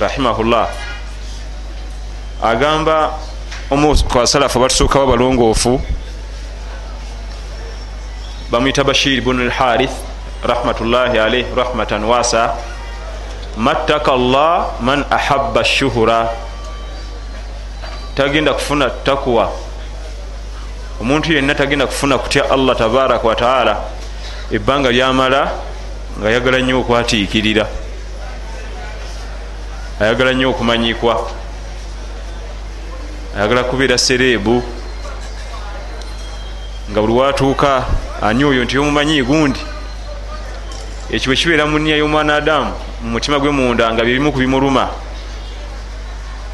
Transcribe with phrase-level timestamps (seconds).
[0.00, 0.68] rahimahullah.
[2.42, 3.14] Agamba
[3.70, 5.80] omu kwasalafu abatusookawo balongoofu
[8.50, 9.92] bamwita bashir bunu lharith
[10.44, 12.54] rahmatullahi alaih rahmatan wasa
[13.56, 16.28] mattaka llah man ahabba shuhura
[18.14, 19.50] tagenda kufuna takuwa
[21.00, 23.80] omuntu yenna tagenda kufuna kutya allah tabaraka wataala
[24.52, 25.50] ebbanga lyamala
[26.20, 27.66] nga ayagala nnyo okwatiikirira
[30.00, 31.30] ayagala nnyo okumanyikwa.
[33.36, 34.62] Ayagala kubeera sereebu.
[36.90, 37.84] Nga buli watuuka
[38.22, 39.60] ani oyo nti omumanyi gundi?
[41.10, 42.72] Ekyo bwe kibeera mu nniya y'omwana adamu
[43.02, 44.88] mu mutima gwe munda nga byebimu ku bimuluma.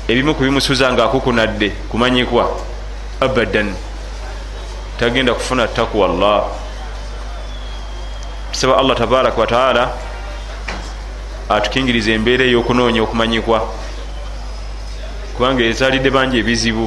[0.09, 2.51] Ebimu ku bimusuza nga akukunadde kumanyikwa.
[3.21, 3.75] Abadan.
[4.99, 6.45] Tagenda kufuna takwa llah
[8.53, 9.91] tusaba allah tabaraka wataala
[11.51, 13.59] atukingiriza embeera ey'okunoonya okumanyikwa
[15.35, 16.87] kubanga ezalidde bangi ebizibu.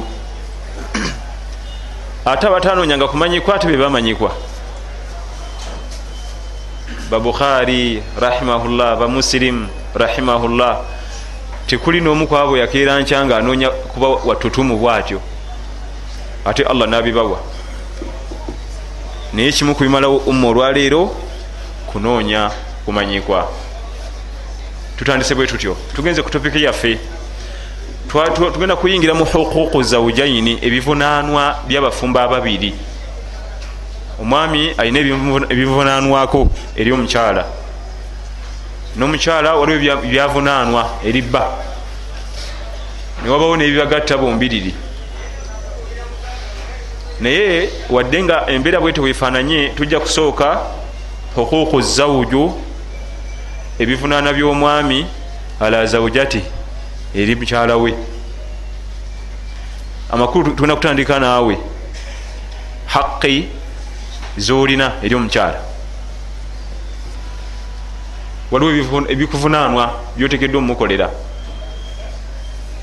[2.30, 4.30] Ate abatanoonyanga kumanyikwa ate be bamanyikwa.
[7.10, 10.80] Babukhari rahimahullah bamusilimu rahimahullah
[11.66, 15.20] tekuli n'omu kwabo yakeera nkya nga anoonya kuba watutumu bwatyo.
[16.44, 17.38] Ate allah nabibawa.
[19.32, 21.10] Naye kimu kubimalawo umma olwaleero
[21.92, 22.50] kunoonya
[22.84, 23.63] kumanyikwa
[24.98, 25.76] tutandise bwe tutyo.
[25.96, 26.98] Tugenze ku topiki yaffe
[28.52, 32.74] tugenda kuyingira mu huququ zawjaini ebivunanwa byabafumba ababiri.
[34.20, 34.98] Omwami alina
[35.50, 37.44] ebivunanwako eri omukyala.
[38.96, 41.50] N'omukyala waliwo byavunanwa eri bba.
[43.24, 44.74] Newabawo nebibagatta bombiriri
[47.20, 50.60] naye wadde nga embeera bwete weefaananye tujja kusooka
[51.34, 52.52] huququ zawuju
[53.78, 55.06] ebivunaana by'omwami
[55.60, 56.42] ala zawujati
[57.14, 57.94] eri mukyala we.
[60.10, 61.58] Amakulu tugenda kutandika naawe.
[62.86, 63.48] Haqi
[64.36, 65.60] zolina eri omukyala.
[68.50, 69.84] Waliwo ebikuvunaanwa
[70.16, 71.10] byotekedde omumukolera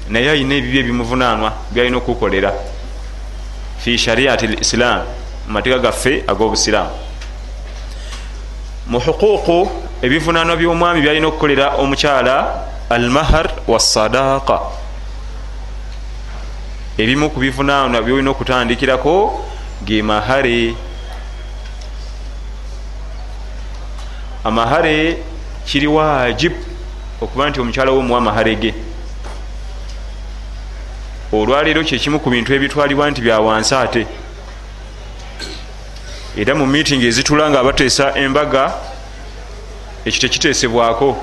[0.10, 2.54] naye ayina ebibi ebimuvunaanwa byalina okukolera.
[3.80, 5.06] Fi shariati lislam
[5.48, 7.11] mumateeka gaffe ag'obusiraamu
[8.92, 9.72] mu huquuqu
[10.04, 12.36] ebivunaanwa by'omwami byalina okukolera omukyala
[12.90, 14.58] almahar wasadaqa
[17.00, 19.16] ebimu ku bivunaanwa byolina okutandikirako
[19.88, 20.76] ge mahare
[24.44, 25.24] amahare
[25.66, 26.60] kiri wajibu
[27.22, 28.74] okuba nti omukyala we omuwa amahare ge.
[31.32, 34.04] Olwaleero kyekimu ku bintu ebitwalibwa nti byawansi ate
[36.38, 38.74] era mu miitingi ezitula nga abateesa embaga
[40.06, 41.18] ekyo tekiteesebwako.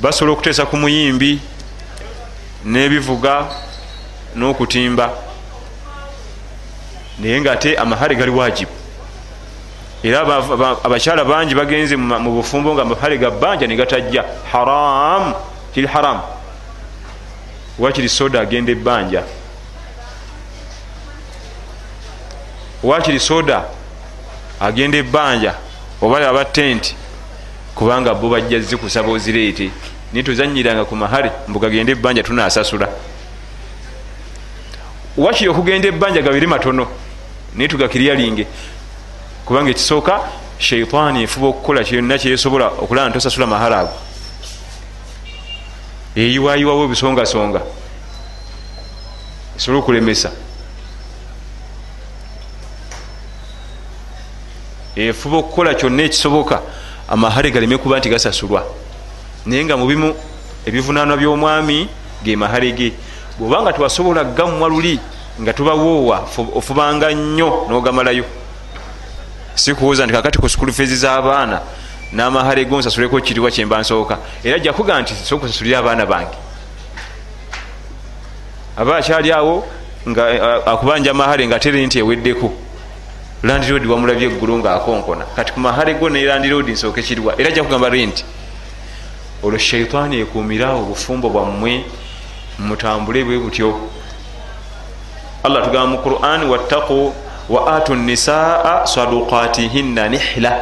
[0.00, 1.40] Basobola okuteesa ku muyimbi
[2.64, 3.46] n'ebivuga
[4.36, 5.06] n'okutimba.
[7.18, 8.72] Naye nga ate amahale gali wajibu
[10.02, 10.20] era
[10.84, 14.24] abakyala bangi bagenze mu bufumbo nga amahale ga bbanja ne gatajja.
[14.52, 15.34] Haram
[15.74, 16.22] kiri haramu
[17.78, 19.22] wakiri soda agenda ebbanja
[22.84, 23.64] wakiri soda
[24.60, 25.54] agenda ebbanja
[26.02, 26.94] oba aba tenti
[27.74, 29.70] kubanga bo bajja zikusaba ozireete
[30.12, 32.88] naye tozanyiranga ku mahale mbugagenda ebbanja tunasasula
[35.16, 36.86] wakiri okugenda ebbanja gabiri matono
[37.54, 38.46] naye tugakiryalinge
[39.46, 40.20] kubanga ekisooka
[40.58, 43.96] sheitaani efuba okukola kyonna kyesobola okulaba ntosasula mahale ago.
[46.16, 47.60] Eyiwayiwawo ebisongasonga
[49.56, 50.30] esobola okulemesa
[54.96, 56.60] efuba okukola kyonna ekisoboka
[57.08, 58.64] amahale galeme kuba nti gasasulwa.
[59.46, 60.14] Naye nga mubimu
[60.66, 61.88] ebivunanwa by'omwami
[62.24, 62.92] ge mahale ge
[63.38, 64.98] bwobanga tewasobola gammwa luli
[65.40, 68.24] nga tubawoowa ofubanga nnyo n'ogamalayo.
[69.54, 71.60] Sikuwuza nti kakati ku sukulu fezi z'abaana
[72.12, 74.18] n'amahale go nsasuleko kiriwa kyemba nsooka.
[74.44, 76.36] Era jakuga nti soka kusasulira abaana bange.
[78.76, 79.66] Aba akyali awo
[80.08, 80.22] nga
[80.66, 82.63] akubanja amahale nga tere nti eweddeko
[83.44, 88.24] landirodi wamulabye eggulu ngaakonkona kati ku mahale go ne landirodi nsooke kiriwa era jakugamba renti
[89.44, 91.84] olwo shaitaani ekuumirawo obufumbo bwammwe
[92.58, 93.74] mutambule bwe butyo.
[95.44, 97.12] Allah tugamba mu quran wattaqu
[97.48, 100.52] wa atu nisaa sadukatihinna nihla.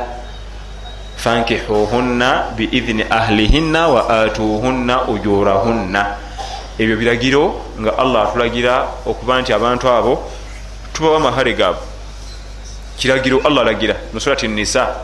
[1.16, 6.06] Fankihuhunna biidhini ahlihinna wa atuhunna ujurahunna.
[6.78, 10.32] Ebyo biragiro nga allah atulagira okuba nti abantu abo
[10.92, 11.91] tubawa amahale gaabo
[13.02, 13.96] kiragiro allah alagira.
[14.12, 14.94] Musurati nisa.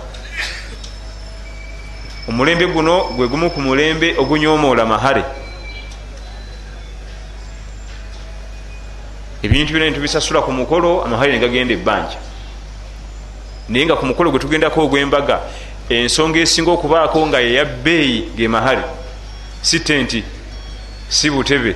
[2.29, 5.25] Omulembe guno gwe gumu ku mulembe ogunyomoola mahare
[9.43, 12.19] ebintu byona nitubisasula ku mukolo amahare negagenda ebbanja.
[13.69, 15.41] Naye nga ku mukolo gwe tugendako ogwembaga
[15.89, 18.83] ensonga esinga okubaako nga yeyabbeeyi ge mahare
[19.62, 20.23] si tenti
[21.09, 21.75] si butebe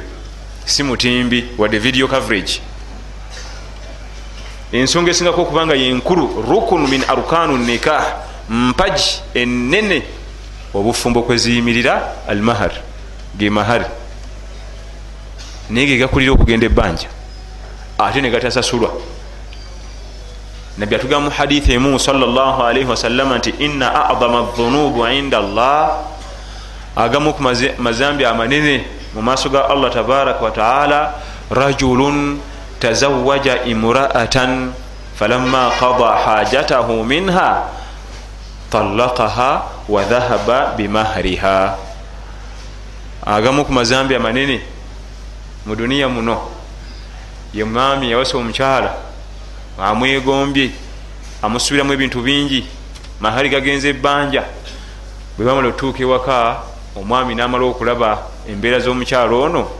[0.64, 2.60] si mutimbi wadde video coverage
[4.72, 8.04] ensonga esingako okubanga yenkulu rukunu min arkanu nikah
[8.50, 10.02] mpaji enene
[10.74, 12.72] obufumbo kweziyimirira almahar
[13.38, 13.84] ge mahar
[15.70, 17.08] naye gegakulira okugenda ebbanja
[17.98, 18.90] ate negatasasulwa
[20.78, 26.00] nabbi atugamba mu hadithi emu salllahalaihi wasallama nti inna adama dhunubu inda llah
[26.96, 27.42] agamu ku
[27.78, 28.84] mazambi amanene
[29.14, 31.14] mu maaso ga allah tabaraka wataala
[31.50, 32.40] rajulun
[32.82, 34.74] tazawaja imraatan
[35.14, 37.62] falamma qada hajatahu minha
[38.70, 41.78] talaqaha wa dhahaba bimahriha.
[43.22, 44.60] Agamu ku mazambi amanene
[45.66, 46.50] mu duniya muno
[47.54, 48.90] ye mwami yawasa omukyala
[49.78, 50.70] amwegombye
[51.42, 52.66] amusubiramu ebintu bingi
[53.20, 54.42] mahari gagenza ebbanja.
[55.38, 56.56] Bwe bamala otuuka ewaka
[56.98, 59.70] omwami namala okulaba embeera z'omukyalo ono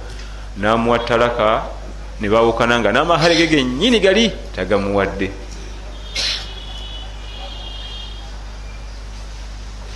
[0.56, 1.81] namuwa talaka
[2.20, 5.30] ne bawukana nga namahale ge genyini gali tagamuwadde.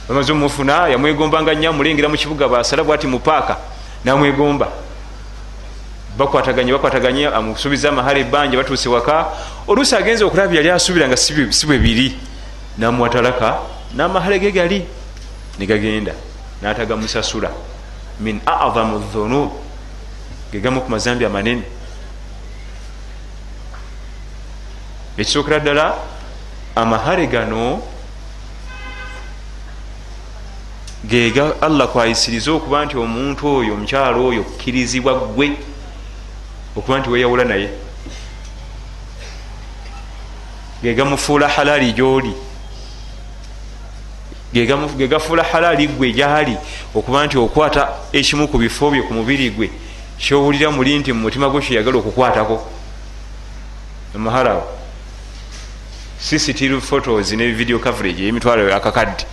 [0.09, 3.59] Bamaze omufuna yamwegombanga nnyo amulengera mu kibuga basala bwati mu paaka
[4.05, 4.69] namwegomba.
[6.19, 9.27] Bakwataganye bakwataganye amusuubiza amahale ebbanja batuuse waka.
[9.67, 12.17] Oluusi agenza okulaba yali asuubira nga si bwe biri.
[12.79, 13.59] Namuwa talaka
[13.95, 14.87] namahale ge gali.
[15.59, 16.13] Negagenda
[16.63, 17.51] natagamusasula
[18.21, 19.53] min azamu dhunub
[20.53, 21.63] gegamu ku mazambi amanene
[25.19, 25.95] ekisookera ddala
[26.77, 27.83] amahare gano
[31.05, 35.57] gega allah kwayisiriza okuba nti omuntu oyo omukyalo oyo kkirizibwa gwe
[36.77, 37.69] okuba nti weyawula naye.
[40.83, 42.33] Gegamufuula halali gyoli.
[44.99, 46.57] Gegafuula halali gwe gyali
[46.95, 49.71] okuba nti okwata ekimu ku bifo bye ku mubiri gwe
[50.19, 52.57] kyowulira muli nti mumutima gwe kyeyagala okukwatako.
[54.15, 54.76] Amahalawo
[56.21, 59.27] cctv photos ne video coverage emitwalo akakadde.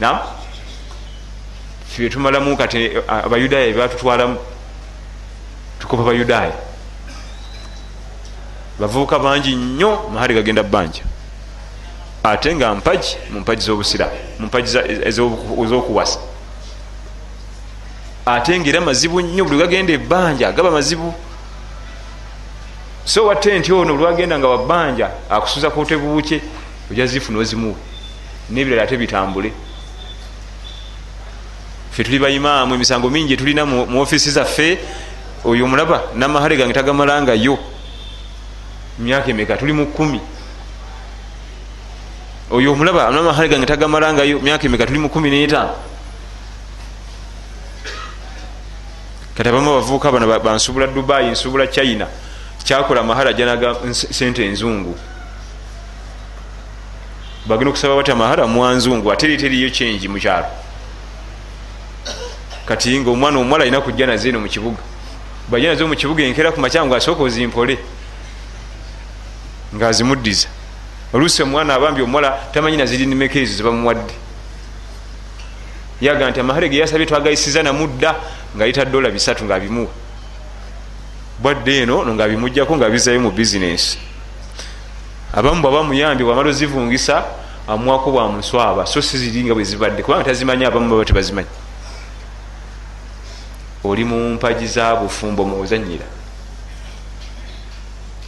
[0.00, 0.18] Nam
[1.88, 4.38] fyetumalamu kati abayudaaya bebatutwalamu
[5.78, 6.52] tukopa bayudaaya
[8.78, 11.02] bavubuka bangi nnyo mahari gagenda bbanja.
[12.24, 16.18] Ate nga mpaji mu mpaji zobusira mu mpaji ezokuwasa.
[18.26, 21.14] Ate ngaera mazibu nnyo buli gagenda ebbanja gaba mazibu
[23.04, 26.40] so watte nti ono lwagenda nga wabbanja akusuza kotebubuke
[26.90, 27.74] oja zifuna ozimuwe.
[28.50, 29.52] Nebirala ate bitambule.
[31.90, 34.78] Fe tuli baimaamu emisango mingi tulina mu ofisi zaffe
[35.44, 37.58] oyo omulaba namahale gange tagamalangayo.
[38.98, 39.56] Myaka emeka?
[39.56, 40.20] Tuli mu kumi
[42.50, 44.86] oyo omulaba namahale gange tagamalangayo myaka emeka?
[44.86, 45.74] Tuli mu kumi n'etaano.
[49.36, 52.06] Kati abamu abavubuka bano bansubula dubai nsubula china
[52.64, 54.98] kyakola mahara janaga sente enzungu.
[57.46, 60.46] Bagenda okusaba bati amahara mwanzungu ate eri teriyo kyenji mukyalo
[62.66, 64.80] kati nga omwana omuwala alina kujja naze eno mukibuga
[65.48, 67.78] bajja nazo mukibuga enkera ku makyangu asooka ozimpole
[69.74, 70.48] ngaazimuddiza
[71.12, 74.14] oluusi omwana abambi omuwala tamanyi nazirinimeka ezo zebamuwadde
[76.00, 78.14] yaga nti amahare ge yasabye twagayisiza namudda
[78.56, 79.92] ngaayita dola bisatu ngaabimuwa
[81.38, 83.98] bwadde eno no ngaabimugjako ngaabizayo mu bizinesi
[85.34, 87.24] abamu bwaba muyambye bwamala ozivungisa
[87.68, 91.48] amuwako bwamuswaba so siziringa bwe zibadde kubanga tazimanyi abamu baba tebazimanyi.
[93.84, 96.06] Oli mu mpagi za bufumbo muuzanyira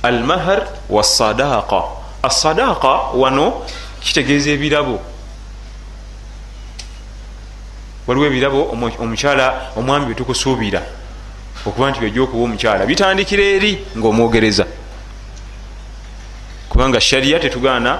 [0.02, 1.82] almahar wasadaqa
[2.22, 3.64] asadaqa wano
[4.00, 5.00] kitegeeza ebirabo.
[8.06, 8.60] Waliwo ebirabo
[9.00, 10.82] omukyala omwami byetukusuubira
[11.66, 14.66] okuba nti byojja okuwa omukyala bitandikira eri ngaomwogereza
[16.68, 17.98] kubanga shariya tetugaana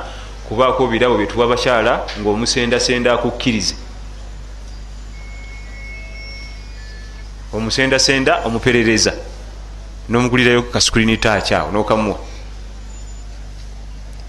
[0.49, 3.75] kubaako birabo byetuwa abakyala ngaomusendasenda akukkirize.
[7.53, 9.13] Omusendasenda omuperereza
[10.09, 12.19] nomugulirayo kasukulini taakyawo nokamuwa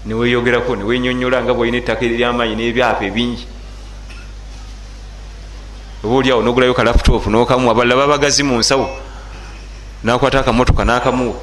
[0.06, 3.46] neweyogerako newenyonyola nga bwolina ettaka eryamaanyi nebyapa ebingi.
[6.04, 9.07] Oba oliawo nogulayo ka laptop nokamuwa balala babagazi mu nsawo
[10.04, 11.36] nakwata akamotoka nakamuwa.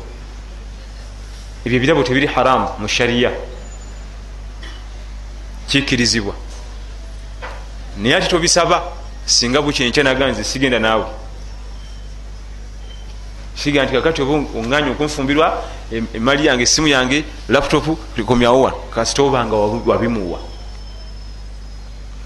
[1.65, 3.31] Ebyo ebirabo tebiri haramu mu shariya
[5.67, 6.33] kikkirizibwa.
[7.97, 8.83] Naye ati tobisaba
[9.25, 11.05] singa bukyenkya naganze sigenda naawe.
[13.55, 15.63] Kiga nti kakati oba oŋŋanya okunfumbirwa
[16.13, 18.77] emali yange esimu yange laputopu likomyawo wano.
[18.93, 20.39] Kasita obanga wabimuwa.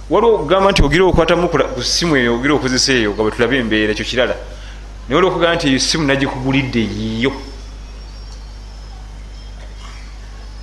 [0.10, 4.06] Waliwo okugamba nti ogira okukwatamu ku simu eyo ogira okozesa eyo nga bwetulabe embeera ekyo
[4.06, 4.36] kirala
[5.10, 7.32] naye waliwo okugamba nti eyo simu nagikugulidde yiyo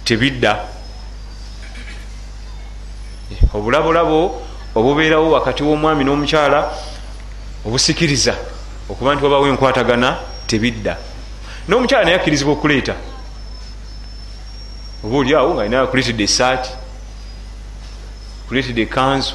[0.05, 0.65] tebidda.
[3.55, 6.61] Obulabulabo obubeerawo wakati w'omwami n'omukyala
[7.67, 8.35] obusikiriza
[8.88, 10.95] okuba nti wabawo enkwatagana tebidda.
[11.69, 12.95] N'omukyala naye akkirizibwa okuleeta.
[15.05, 16.71] Oba oli awo nga alina akuleetedde esaati
[18.47, 19.35] kuleetedde ekanzu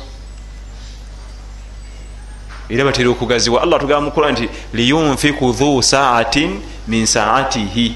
[2.72, 3.62] era batera okugaziwa.
[3.62, 7.96] Allah tugamba mukola nti liyunfiku dhu saatin min saatihi.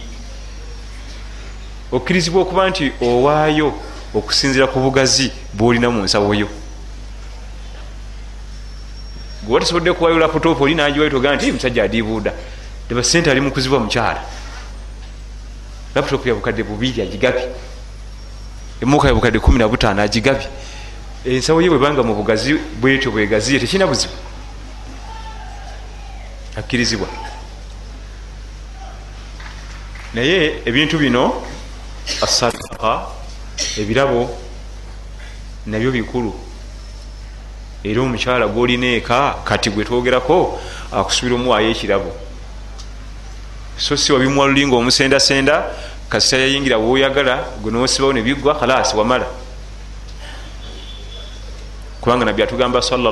[1.92, 3.74] Okkirizibwa okuba nti owaayo
[4.14, 6.48] okusinzira ku bugazi bwolina mu nsawoyo
[9.44, 12.34] gwe watasobodde kuwayo laputopu oli nagiwayo togaa nti musajja adiibuuda.
[12.92, 14.22] Eba sente ali mukuziba mukyala
[15.96, 17.48] laputopu yabukadde bubiri agigabye.
[18.82, 20.48] Emuka yabukadde kumi nabutaano agigabye.
[21.26, 24.14] Ensawo ye bwebanga mu bugazi bwetyo bwegaziye tekina buzibu
[26.58, 27.08] akkirizibwa.
[30.14, 31.44] Naye ebintu bino
[32.22, 33.08] asadaka
[33.78, 34.30] ebirabo
[35.66, 36.34] nabyo bikulu.
[37.84, 40.60] Era omukyala gwolina eka kati gwe twogerako
[40.92, 42.12] akusubira omuwaayo ekirabo.
[43.78, 45.66] So si wabimuwa lulinga omusendasenda
[46.10, 49.28] kasita yayingira woyagala gwe nosibawo nebiggwa khalasi wamala.
[52.02, 53.08] Kubanga nabbi atugamba salli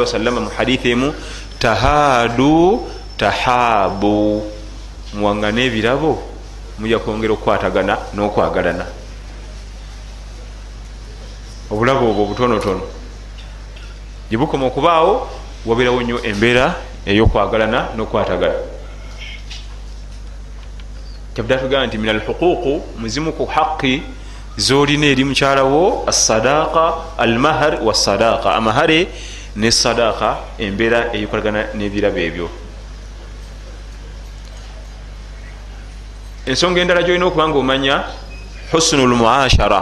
[0.00, 1.14] wasallama mu hadithi emu
[1.58, 4.44] tahaadu tahaabu
[5.14, 6.22] muwangana ebirabo
[6.78, 8.86] muja kwongera okukwatagana n'okwagalana.
[11.70, 12.84] Obulabo obwo obutonotono.
[14.30, 15.28] Gyebukoma okubaawo
[15.66, 16.74] wabeerawo nnyo embeera
[17.06, 18.58] eyokwagalana n'okwatagana.
[21.34, 24.02] Kyabudde atugamba nti min alhuquuqu muzimu ku haqi.
[24.56, 29.08] Zolina eri mukyalawo asadaaka almahar wasadaaka amahare
[29.56, 32.48] ne sadaaka embeera eyikolagana n'ebirabo ebyo
[36.46, 37.96] ensonga endala gyolina okuba nga omanya
[38.70, 39.80] husunu lmuashara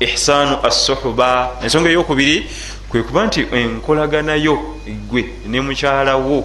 [0.00, 2.50] ihsaanu assuhuba ensonga eyokubiri
[2.88, 4.54] kwe kuba nti enkolaganayo
[5.08, 6.36] gwe ne mukyalawo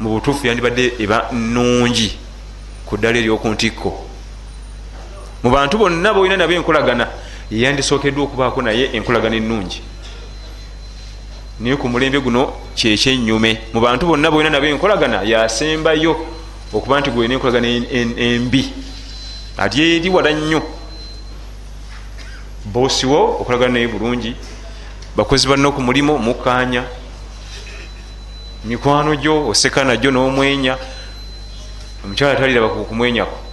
[0.00, 2.08] mu butuufu yandibadde eba nungi
[2.86, 3.90] ku ddala eryokuntikko
[5.42, 7.06] mu bantu bonna boolina nabo enkolagana
[7.50, 9.82] yeyandisookeddwa okubaako naye enkolagana ennungi.
[11.60, 16.16] Naye ku mulembe guno kyekyennyume mu bantu bonna boolina nabo enkolagana yasembayo
[16.72, 18.72] okuba nti gwena enkolagana embi.
[19.56, 20.62] Ati eri wala nnyo.
[22.64, 24.34] Boosiwo okolagana naye bulungi.
[25.16, 26.82] Bakozi banna ku mulimu mukkaanya
[28.64, 30.76] mikwano gyo oseka najjo n'omwenya.
[32.04, 33.43] Omukyala taliraba kumwenyako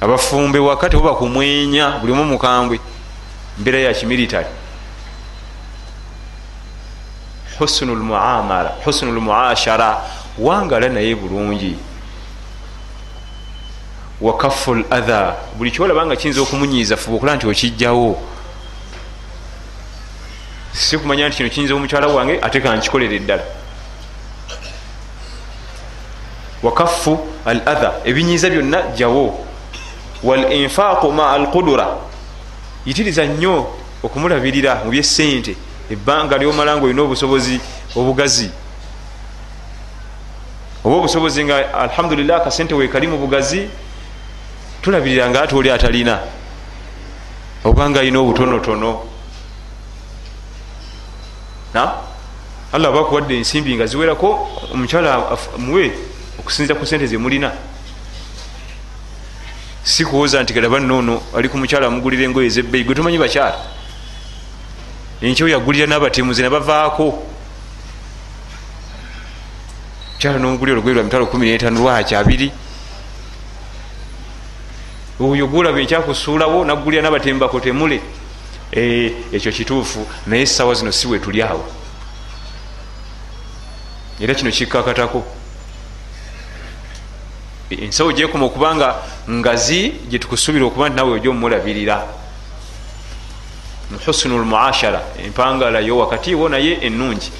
[0.00, 2.80] abafumbe wakati oba kumwenya buli omu mukambwe
[3.58, 4.46] mbeera ya kimilitary.
[7.58, 10.02] Husnu lmuamala husnu lmuashara
[10.38, 11.76] wangala naye bulungi.
[14.20, 18.22] Wakafu latha buli kyolabanga kiyinza okumunyiiza fuba okulaba nti okijjawo
[20.72, 23.42] si kumanya nti kino kiyinza omukyala wange ate kankikolere eddala
[26.62, 29.45] wakafu al atha ebinyiiza byonna jjawo
[30.22, 31.88] wal infaqu maa alqudura
[32.86, 33.66] yitiriza nnyo
[34.02, 35.56] okumulabirira mu byesente
[35.90, 37.60] ebbanga lyomala nga olina obusobozi
[37.96, 38.50] obugazi.
[40.84, 43.68] Oba obusobozi nga alhamdulillah akasente wekali mu bugazi
[44.82, 46.20] tulabirira nga ate oli atalina.
[47.64, 49.16] Obanga alina obutonotono.
[52.72, 55.92] Allah aba akuwadde ensimbi nga ziwerako omukyala muwe
[56.38, 57.52] okusinzira ku sente zemulina
[59.86, 63.54] si kuwoza nti galaba noono ali ku mukyala amugulira engoye ezebbeyi gwe tomanyi bakyala?
[65.22, 67.22] Enkyo yagulira n'abatemuzi nabavaako
[70.14, 72.50] mukyala nomugulira olugoye lwa mitwalo kumi n'etaano lwaki abiri
[75.20, 78.02] oyo gulaba ekyakusuulawo nagulira n'abatemu bakotemule.
[78.72, 81.62] Ekyo kituufu naye essaawa zino si we tuli awo.
[84.20, 85.22] Era kino kikkakatako
[87.70, 88.94] ensawo gyekoma okubanga
[89.30, 91.96] ngazi gyetukusuubira okuba nti nawe ojja omulabirira
[93.90, 97.30] muhusunu lmuashara empangalayo wakati wo naye enungi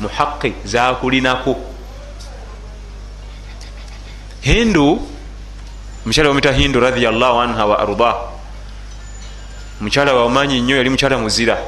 [0.00, 1.56] muhaqi zakulinako
[4.40, 5.14] hindu
[6.04, 8.14] omukyala wamita hindu radiallahu anha wa arda.
[9.80, 11.58] Mukyala wamanyi nnyo yali mukyala muzira.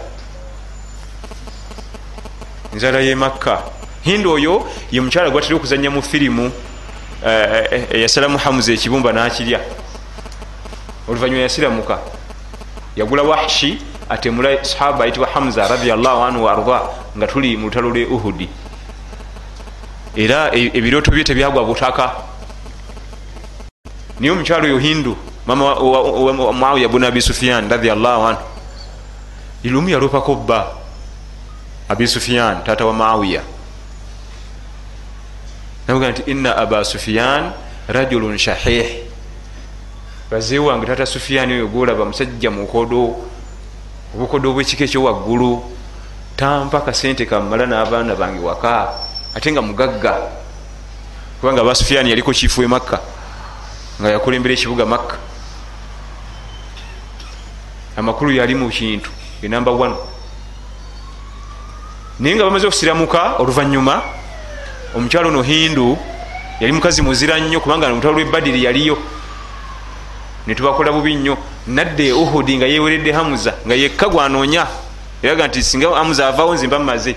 [2.75, 3.63] Nzala ye makka.
[4.05, 6.53] Hindu oyo ye mukyala gwatera okuzanya mu firimu
[7.91, 9.61] eyasalamu hamuza ekibumba nakirya.
[11.09, 11.99] Oluvanyuma yasiramuka
[12.97, 13.79] yagula wahshi
[14.09, 16.81] atemula sahaba ayitibwa hamza radiallahu anhu wa arda
[17.19, 18.49] nga tuli mu lutalo lwe uhudi
[20.17, 22.13] era ebirooto bye tebyagwa butaka.
[24.21, 25.17] Niye omukyalo oyo hindu
[25.47, 25.75] mama
[26.53, 28.43] muawiya bun abi sufiyan radiallahu anhu
[29.63, 30.67] ilumu yalopako bba.
[31.89, 33.43] Abi sufiyan tata wa muawiya
[35.89, 37.53] nabuga nti inna aba sufiyan
[37.89, 39.07] rajulun shahih.
[40.31, 43.15] Bazee wange tata sufiyani oyo golaba musajja mukodo
[44.15, 45.63] obukodo obwekika ekyowaggulu
[46.37, 48.91] tampa kasente kammala n'abaana bange waka
[49.35, 50.19] ate nga mugagga.
[51.41, 52.99] Kubanga aba sufiyani yaliko kiifu e makka
[54.01, 55.17] nga yakulembera ekibuga makka.
[57.97, 59.11] Amakulu yali mu kintu
[59.43, 59.95] enamba 1
[62.19, 64.16] naye nga bamaze okusiramuka oluvanyuma
[64.97, 65.99] omukyalo ono hindu
[66.61, 68.99] yali mukazi muzira nnyo kubanga olutalo lwebadiri yaliyo.
[70.47, 71.37] Netubakola bubi nnyo.
[71.67, 74.67] Nadde uhudi nga yeweredde hamuza nga yekka gwanoonya
[75.23, 77.17] eraga nti singa hamuza avaawo nzimba mumaze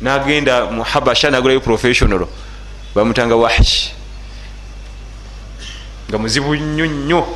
[0.00, 2.26] nagenda mu habasha nagulayo professional.
[2.94, 3.94] Bamutanga wahshi
[6.08, 7.26] nga muzibu nnyo nnyo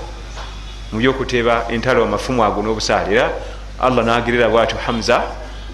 [0.93, 3.12] mubyokuteba entalo amafumu ago n'obusaale.
[3.12, 3.33] Era
[3.81, 5.25] allah nagerera bwatyo hamza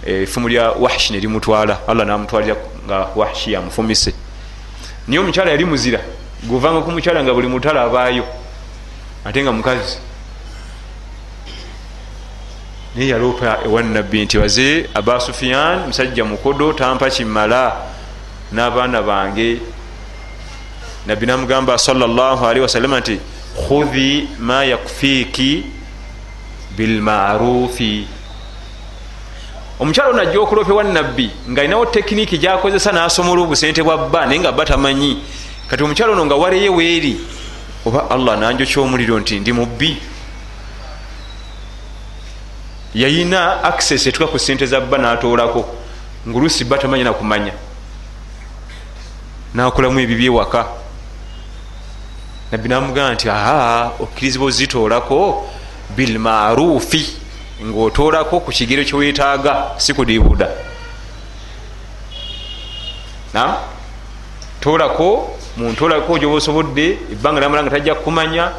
[0.06, 2.56] efumu lya wahshi nerimutwala allah namutwalira
[2.86, 4.14] nga wahshi yamufumise.
[5.08, 6.00] Naye omukyala yali muzira.
[6.42, 8.24] Govanga ku mukyala nga buli mutalo abaayo
[9.24, 9.98] ate nga mukazi.
[12.96, 17.72] Naye yaloopa ewanabbi nti baze aba sufiyan musajja mukodo tampa kimala.
[18.52, 19.60] N'abaana bange
[21.06, 23.18] nabbi namugamba salllahalihi wasalama nti
[23.68, 25.64] khudhi ma yakfiiki
[26.76, 28.06] bilmarufi
[29.82, 34.64] omukyalo ono ajja okulopa ewanabbi ngaalinawo tekiniiki gyakozesa n'asomola obusente bwa bba naye nga bba
[34.64, 35.18] tamanyi.
[35.68, 37.18] Kati omukyalo ono nga waleyo weeri
[37.84, 39.96] oba allah nanjo kyomuliro nti ndi mubbi.
[42.94, 45.66] Yayina access etuka ku sente za bba natoolako
[46.28, 47.52] ngaolusi bba tamanya nakumanya.
[49.54, 50.66] Nakolamu ebibyewaka
[52.52, 55.50] nabbi namugamba nti aa okkirizibwa ozitoolako
[55.96, 57.21] bilmarufi
[57.64, 60.48] ngaotoolako ku kigero kyewetaaga si kudibuda
[63.34, 63.56] na?
[64.60, 68.52] Toolako muntolako gyoba osobodde ebbanga lyamala nga tajja kukumanya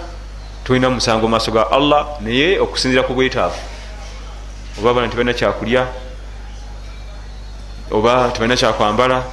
[0.64, 3.56] tolina musango maaso ga allah naye okusinzira ku bwetaavu.
[4.80, 5.88] Oba abana tebalina kyakulya
[7.92, 9.24] oba tebalina kyakwambala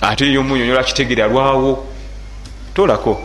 [0.00, 1.86] ate yomunyonyola kitegere alwawo
[2.74, 3.20] tolako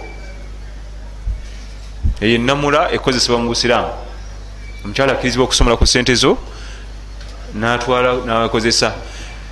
[2.22, 3.94] eyo enamula ekozesebwa mu busiraamu
[4.86, 6.38] omukyala akkirizibwa okusomera ku sente zo
[7.54, 8.94] natwala nakozesa.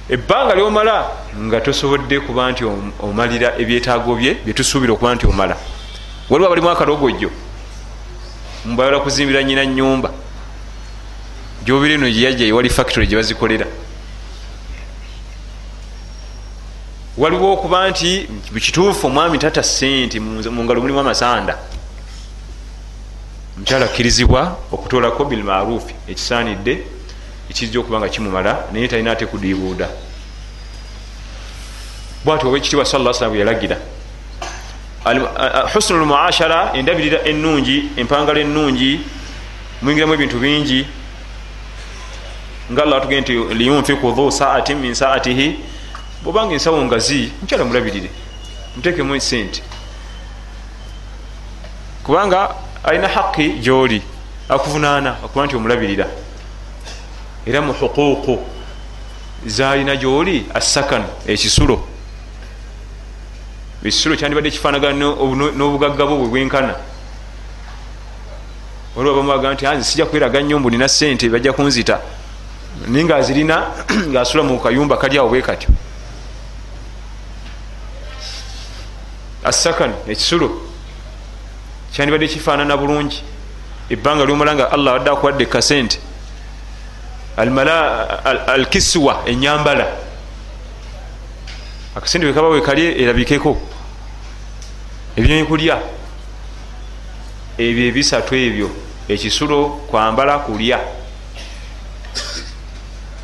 [0.10, 2.64] Ebbanga lyomala nga tosobodde kuba nti
[3.00, 5.56] omalira ebyetaago bye byetusuubira okuba nti omala.
[6.30, 7.30] Waliwo abalimu akalogojjo
[8.66, 10.12] mubayala kuzimbira nyina nyumba
[11.66, 13.66] gyobire eno gyeyajja ewali factory gyebazikolera
[17.18, 18.28] waliwo okuba nti
[18.60, 21.58] kituufu omwami tata sente mungalo mulimu amasanda
[23.62, 26.84] omukyala akkirizibwa okutoolako bilmarufi ekisaanidde
[27.50, 29.88] ekijja okuba nga kimumala naye talina ate kudibuuda
[32.26, 33.78] bwati obekitiibwa sa salam yalagira
[35.74, 39.00] husnu lmuashara endabirira enungi empangalo enungi
[39.82, 40.88] muyingiramu ebintu bingi
[42.72, 45.60] nga allah atugee nti liyunfiku dhu saatin min saatihi
[46.24, 48.10] bwobanga ensawo ngazi mukyala mulabirire
[48.76, 49.62] mutekemu sente.
[52.04, 54.02] Kubanga alina haqi gyoli
[54.50, 56.08] akuvunaana okuba nti omulabirira.
[57.46, 58.40] Era mu huquuqu
[59.46, 61.88] zalina gyoli assakan ekisulo.
[63.82, 65.16] Ekisulo kyandibadde kifanagana
[65.58, 66.76] n'obugagga bwo bwe bwenkana.
[68.96, 72.00] Waliwo bamubaga nti anze sijja kweraga nnyo mbu nina sente bajja kunzita.
[72.88, 73.68] Naye nga azirina
[74.08, 75.70] ngaasula mu kayumba kali awo bwe katyo.
[79.44, 80.71] Assakan ekisulo
[81.94, 83.24] kyandibadde kifaanana bulungi.
[83.90, 86.00] Ebbanga lyomala nga allah wadde akuwadde kasente.
[88.48, 89.88] Alkiswa enyambala
[91.96, 93.58] akasente bwekaba wekali erabikeko.
[95.16, 95.80] Ebyenkulya.
[97.58, 98.70] Ebyo ebisatu ebyo.
[99.10, 100.80] Ekisulo kwambala kulya.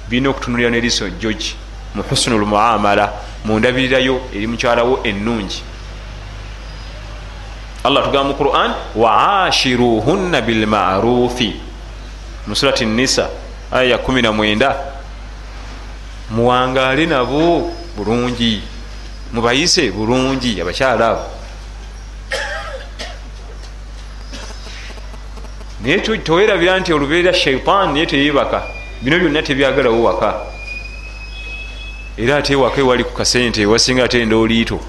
[0.10, 1.56] Birina okutunulira neriso george
[1.95, 3.13] mu husunu lmuamala
[3.45, 5.63] mundabirirayo eri mukyalawo ennungi
[7.84, 11.56] allah tugamba mu quran waashiruhunna bilmarufi
[12.48, 13.30] musurati nisa
[13.72, 14.76] aya ya 19
[16.32, 18.62] muwangale nabo bulungi
[19.34, 21.22] mubayise bulungi abakyala abo.
[25.82, 28.63] Naye towerabira nti olubeerera shaitan naye teyebaka
[29.02, 30.34] bino byonna tebyagalawo waka.
[32.18, 34.80] Era ate waka ewali ku kasente ewasinga ate enda oliito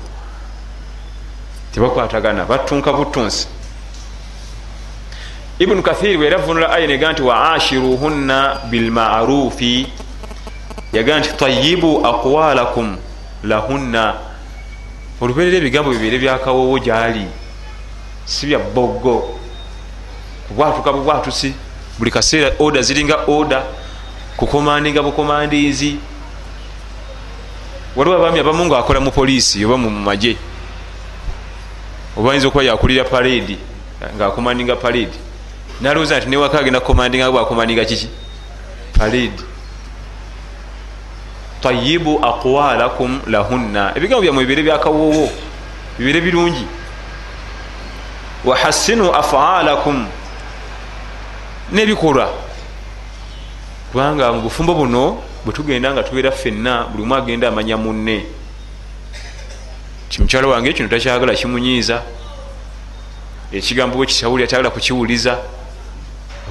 [1.72, 3.48] tebakwatagana batunka butunsi.
[5.58, 9.86] Ibunu kathiri weeravunula aya nega nti waashiruhunna bilmarufi.
[10.92, 12.96] Yaga nti tayibu aqwalakum
[13.44, 14.14] lahunna.
[15.20, 17.26] Olubeerera ebigambo bibeere byakawowo gyali
[18.24, 19.38] si bya boggo
[20.48, 21.54] kubwatuka bubwatusi
[21.98, 23.62] buli kaseera oda ziringa oda
[24.36, 25.96] kukomandinga bukomandizi
[27.96, 30.36] waliwo abaami abamu nga akola mu poliisi oba mu maje
[32.18, 33.58] oba ayinza okuba yakulira paredi
[34.16, 35.18] ngaakomandinga paredi
[35.80, 38.08] nalowooza nti newaka agenda kukomandinga bwakomandinga kiki?
[38.98, 39.42] Paredi
[41.60, 43.92] tayibu aqwalakum lahunna.
[43.96, 45.30] Ebigambo byamwe bibeere byakawoowo
[45.98, 46.66] bibeere birungi.
[48.44, 50.06] Wahasinu afaalakum.
[51.72, 52.30] Nebikolwa.
[53.92, 58.37] Kubanga mu bufumbo buno bwetugenda nga tubeera ffenna buli mu agenda amanya munne
[60.08, 62.02] ti mukyalo wange kino takyagala kimunyiiza.
[63.52, 65.38] Ekigambo bwe kisawulira tayagala kukiwuliza.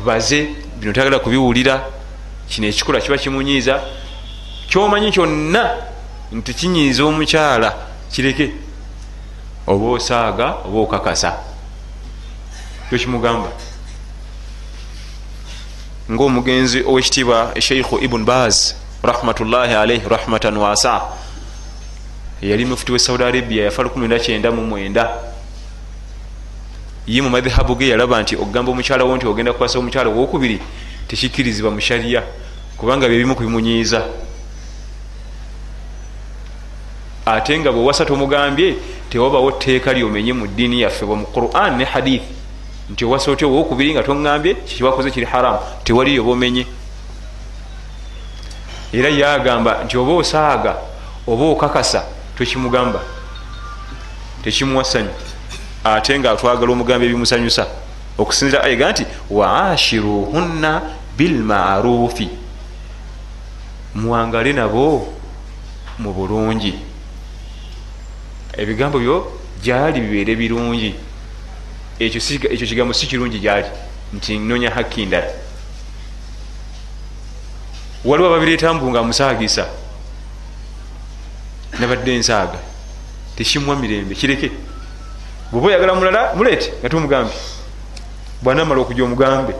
[0.05, 1.85] Baze bino tayagala kubiwulira.
[2.49, 3.81] Kino ekikola kiba kimunyiiza.
[4.69, 5.63] Kyomanyi kyonna
[6.31, 7.73] nti kinyiiza omukyala
[8.11, 8.51] kireke.
[9.67, 11.33] Oba osaaga oba okakasa.
[12.89, 13.49] Kyokimugamba
[16.11, 21.01] ngaomugenzi owekitiibwa sheikhu ibun baz rahmatullahi alaihi rahmatan wasa
[22.41, 25.07] yali mufuti we saudi arabia yafa 19
[27.07, 30.59] ye mu madhabu ge yalaba nti okugamba omukyala wo nti ogenda kukwasa omukyala wokubiri
[31.07, 32.23] tekikirizibwa mu shariya
[32.77, 34.03] kubanga byebimu kubimunyiiza
[37.25, 38.75] ate nga bwewasa tomugambye
[39.09, 42.37] tewabawo tteeka lyomenye mu ddiini yaffe bwa mu quran ne hadithi
[42.89, 46.65] nti owasa otya owokubiri nga toŋambye kikibakoze kiri haramu tewaliyo bomenye.
[48.93, 50.75] Era yagamba nti oba osaaga
[51.27, 52.03] oba okakasa
[52.37, 53.01] tokimugamba
[54.43, 55.09] tekimuwasanyu
[55.83, 57.67] ate nga twagala omugamba ebimusanyusa
[58.17, 60.81] okusinzira ayega nti waashiruhunna
[61.17, 62.29] bilmarufi
[63.95, 65.13] muwangale nabo
[65.99, 66.73] mu bulungi.
[68.57, 70.95] Ebigambo byo gyali bibeere birungi.
[71.99, 73.65] Ekyo kigambo si kirungi gyali
[74.13, 75.27] nti nonya hakki ndala
[78.05, 79.65] waliwo ababireeta mbu nga musaagisa
[81.79, 82.59] nabadde ensaaga.
[83.35, 84.51] Tekimuwa mirembe kireke.
[85.51, 87.33] Bweoba oyagala mulala muleete nga tumugambe
[88.41, 89.53] bwanamala okujja omugambe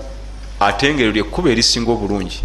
[0.59, 2.43] ate ngero lyekkuba erisinga obulungi.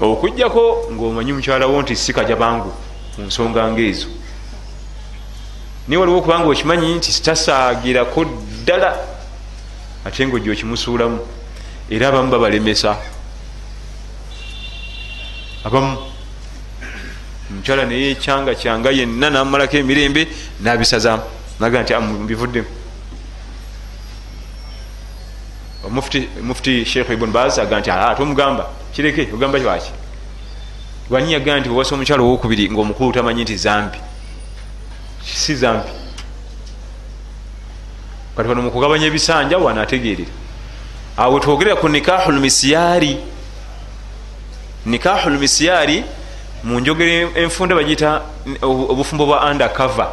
[0.00, 2.72] Okugjako ngaomanyi mukyalawo nti sikaja bangu
[3.18, 4.08] mu nsonga ngaezo
[5.88, 8.90] naye waliwo okubanga okimanyi nti tasaagirako ddala
[10.04, 11.18] ate nga ojja okimusuulamu.
[11.90, 12.96] Era abamu babalemesa.
[15.64, 15.98] Abamu
[17.50, 20.28] omukyala naye ekyanga kyanga yenna namumalako emirembe
[20.60, 21.22] nabisazamu
[21.60, 22.70] naga nti mbivuddemu
[26.42, 29.90] mufuti sheikh ibun baz aga nti ate omugamba kireke ogamba lwaki?
[31.10, 33.98] Lwanyi yaga nti owasa omukyala owokubiri ngaomukulu tamanyi nti zambi.
[35.22, 35.88] Si zambi.
[38.36, 40.30] Kati bano mukugabanya ebisanja wanaategeerera
[41.16, 43.16] awo twogerera ku nikahu lmisiyari
[44.86, 46.04] nikahu lmisiyari
[46.66, 48.22] mu njogero enfunda bagiyita
[48.62, 50.08] obufumbo bwa undercover.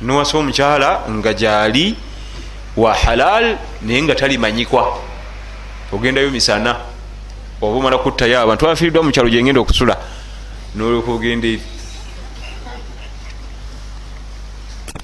[0.00, 1.96] Nowasa omukyala nga gyali
[2.76, 4.98] wa halal naye nga talimanyikwa
[5.92, 6.76] ogendayo misana
[7.60, 9.96] oba omala kuttayo abantu abafiiriddwa mukyalo gyengenda okusula
[10.74, 11.62] nolwoka ogenda eri.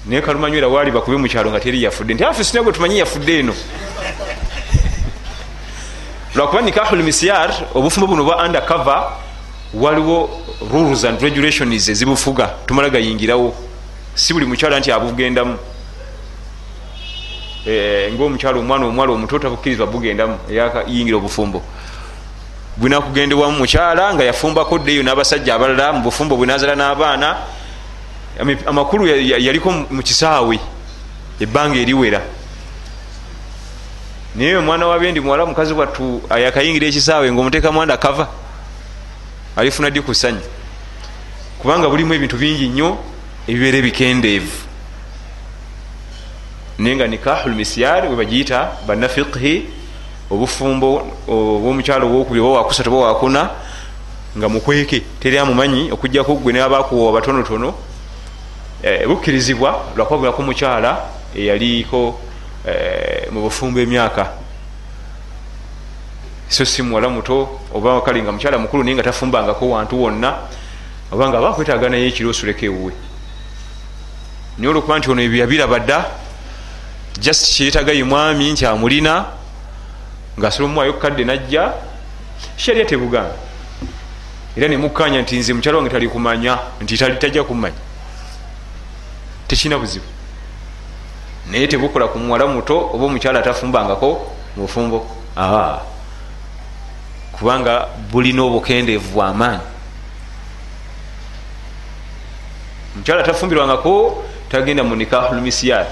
[0.05, 3.53] Naye kalumanywera waali bakube mukyalo nga teri yafudde nti afe sinagwe tumanyi yafudde eno
[6.35, 9.03] lwakuba nikahu lmisyar obufumbo buno bwa undercover
[9.73, 10.29] waliwo
[10.71, 12.49] rules and regulations ezibufuga.
[12.65, 13.53] Tumala gayingirawo.
[14.15, 15.57] Si buli mukyala nti abugendamu.
[17.67, 20.37] E, ngaomukyala omwana omuwala omuto tabukkirizwa bugendamu
[20.87, 21.61] yingira obufumbo.
[22.77, 27.37] Bwinakugendebwamu mukyala nga yafumbako ddeeyo n'abasajja abalala mu bufumbo bwenazala n'abaana.
[28.65, 30.59] Amakulu yaliko mu kisaawe.
[31.39, 32.21] Ebbanga eriwera
[34.35, 38.27] naye omwana wabendi muwala mukazi wattu yakayingira ekisaawe ngaomuteeka mwanda kava
[39.55, 40.41] alifuna ddi ku ssanyu
[41.59, 42.97] kubanga bulimu ebintu bingi nnyo
[43.47, 44.57] ebibeera ebikendeevu
[46.79, 49.65] naye nga nikahu lmisyari webagiyita banafiqhi
[50.31, 50.89] obufumbo
[51.27, 53.49] obwomukyalo owokubi oba wakusatu oba wakuna
[54.37, 57.73] nga mukweke teri amumanyi okujjaku gwe nabakuwa batonotono
[58.83, 60.91] eh, bukkirizibwa lwakwagulako mukyala
[61.35, 62.19] eyaliko
[63.31, 64.33] mu bufumbo emyaka.
[66.49, 70.35] So si muwala muto oba kale nga mukyala mukulu naye nga tafumbangako wantu wonna
[71.11, 72.93] oba nga bakwetaaga naye ekiro osuleko ewuwe.
[74.57, 76.05] Naye olwokuba nti ono ebyo yabiraba dda
[77.19, 79.25] just kyeyetaga ye mwami nti amulina
[80.39, 81.73] ngaasobola omuwayo kukadde najja
[82.57, 83.35] sharia tebuganda
[84.57, 87.79] era nemukanya nti nze mukyala wange tali kumanya nti tajja kumanya.
[89.47, 90.05] Tekirina buzibu
[91.49, 94.09] naye tebukola ku muwala muto oba omukyala atafumbangako
[94.55, 95.79] mubufumbo aa
[97.31, 99.63] kubanga bulina obukendeevu bwamaanyi
[102.95, 105.87] omukyala atafumbirwangako tagenda mu nikahulmisiyar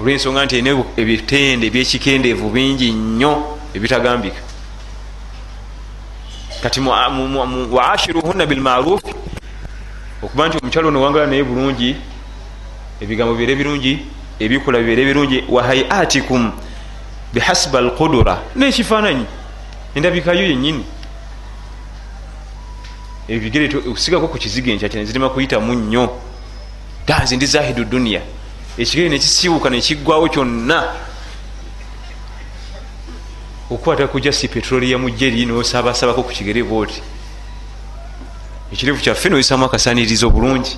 [0.00, 4.40] olwensonga nti ene ebitende ebyekikendeevu bingi nnyo ebitagambika.
[6.62, 6.80] Kati
[7.76, 9.14] waashiruhunna bilmarufi
[10.22, 11.96] okuba nti omukyala ono wangala naye bulungi
[13.00, 13.98] ebigambo bibeere birungi
[14.40, 16.52] ebikola bibeere birungi wahaiatikum
[17.32, 18.42] bihasiba alqudura.
[18.56, 19.24] Nekifaananyi
[19.94, 20.84] endabikayo yenyini
[23.28, 26.10] ebigere osigako ku kiziga enkya kine zirima kuyitamu nnyo
[27.06, 28.22] danze ndi zahidu duniya
[28.78, 31.08] ekigere nekisibuka nekiggwawo kyonna.
[33.70, 37.02] Okukwata kuja si petroli yamujeri nosabasabako ku kigere booti
[38.72, 40.76] ekirevu kyaffe noyisamu akasanirizo bulungi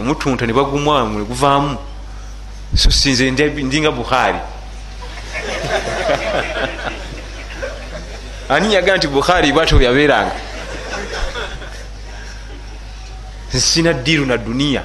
[0.00, 1.78] omutunta nebagumwamu neguvaamu
[2.76, 4.38] so sinze ndinga bukhari.
[8.48, 10.34] Ani yaga nti bukhari bwatyo byabeeranga?
[13.48, 14.82] Sina diru na duniya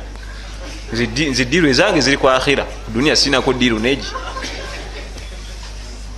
[1.32, 2.66] nze diru ezange ziri ku akhira.
[2.88, 4.08] Duniya sinako diru neji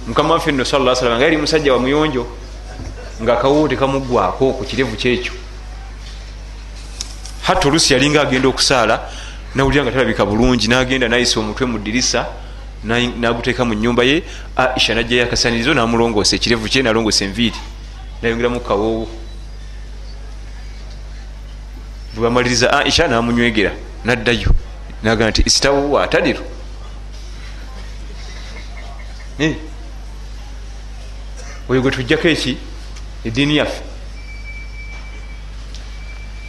[0.07, 2.27] mukama waffe nno sala salam nga yali musajja wa muyonjo
[3.21, 5.33] nga akawo tekamugwako ku kirevu kyekyo
[7.51, 9.09] hatta olusi yalinga agenda okusaala
[9.55, 12.25] nawulira nga talabika bulungi nagenda nayisa omutwe mu dirisa
[12.83, 14.23] naguteeka mu nyumba ye
[14.55, 17.59] aisha najjayo akasanirizo namulongoosa ekirevu kye nalongoosa enviiri.
[18.21, 19.07] Nayongeramu kawoowo.
[22.15, 23.71] Bwebamaliriza aisha namunywegera
[24.05, 24.49] naddayo
[25.03, 26.43] naga nti istawu watadiru
[31.69, 32.57] oyo gwe tujjako eki?
[33.25, 33.90] Ediini yaffe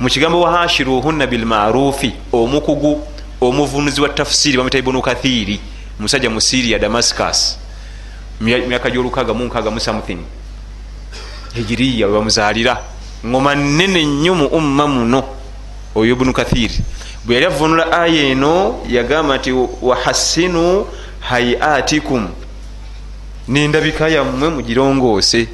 [0.03, 3.07] mu kigambo wahashiruhunna bilmarufi omukugu
[3.41, 5.61] omuvunuzi wa tafsiri bamwita ibunu kathiri
[6.01, 7.59] musajja mu siria damascus
[8.41, 10.19] myaka gyolukaga munkaga mu something
[11.55, 12.83] hijiriya webamuzalira
[13.27, 15.23] ngoma nene nnyo mu umma muno
[15.95, 16.83] oyo ibunu kathiri
[17.25, 20.87] bwe yali avunula aya eno yagamba nti wahassinu
[21.21, 22.29] hayatikum.
[23.49, 25.47] Nendabika yammwe mugirongoose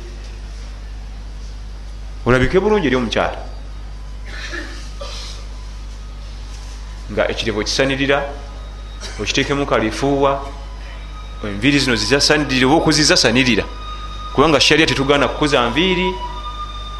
[2.26, 3.47] olabike bulungi eri omukyala
[7.12, 8.24] nga ekirevu okisanirira
[9.20, 10.44] okiteekemu kalifuuwa
[11.44, 13.64] enviiri zino zizasanirira oba okuzizasanirira.
[14.34, 16.14] Kubanga sharia tetugana kukuza nviiri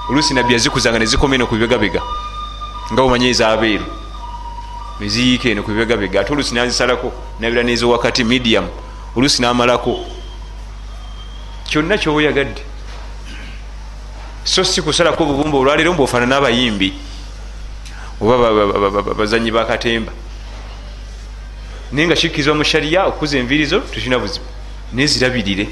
[0.09, 2.01] oluusi nabbi yazikuza nga nezikoma eno ku bibegabega
[2.93, 3.87] nga bumanye ezaabeeru.
[5.01, 8.67] Neziyiika eno ku bibegabega ate oluusi nazisalako nabira nezowakati medium
[9.17, 10.07] oluusi namalako.
[11.69, 12.63] Kyonna kyoba oyagadde
[14.45, 16.93] so si kusalako obubumba olwaleero mbaofaana n'abayimbi
[18.21, 20.13] oba bazanyi bakatemba
[21.93, 24.45] naye nga kikkirizwa mu shariya okukuza envirizo tekirina buzibu.
[24.93, 25.69] Nezirabirire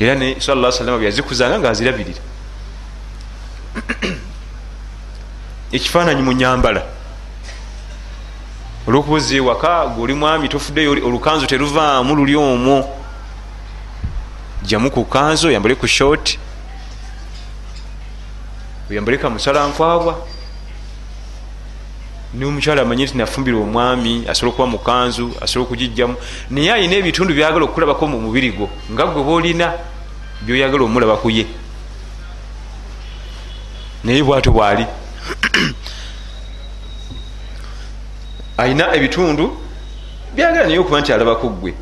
[0.00, 2.20] era ne sala salama byazikuzanga nga azirabirira
[5.76, 6.82] ekifaananyi mu nyambala.
[8.86, 12.84] Olwokuba oza ewaka gweoli mwami tofuddeyo olukanzu teruvaamu luli omwo.
[14.62, 15.86] Jamu ku kanzu oyambale ku
[18.82, 20.26] short oyambale kamusalankwawa
[22.34, 26.16] nomukyala amanye nti nafumbira omwami asobola okuba mukanzu asobola okugijjamu
[26.50, 29.72] naye ayina ebitundu byagala okulabako mu mubiri gwo nga gwe boolina
[30.42, 31.46] byoyagala omulaba ku ye.
[34.04, 34.86] Naye bwatyo bwali.
[38.58, 39.56] Ayina ebitundu
[40.34, 41.74] byagala naye okuba nti alabaku gwe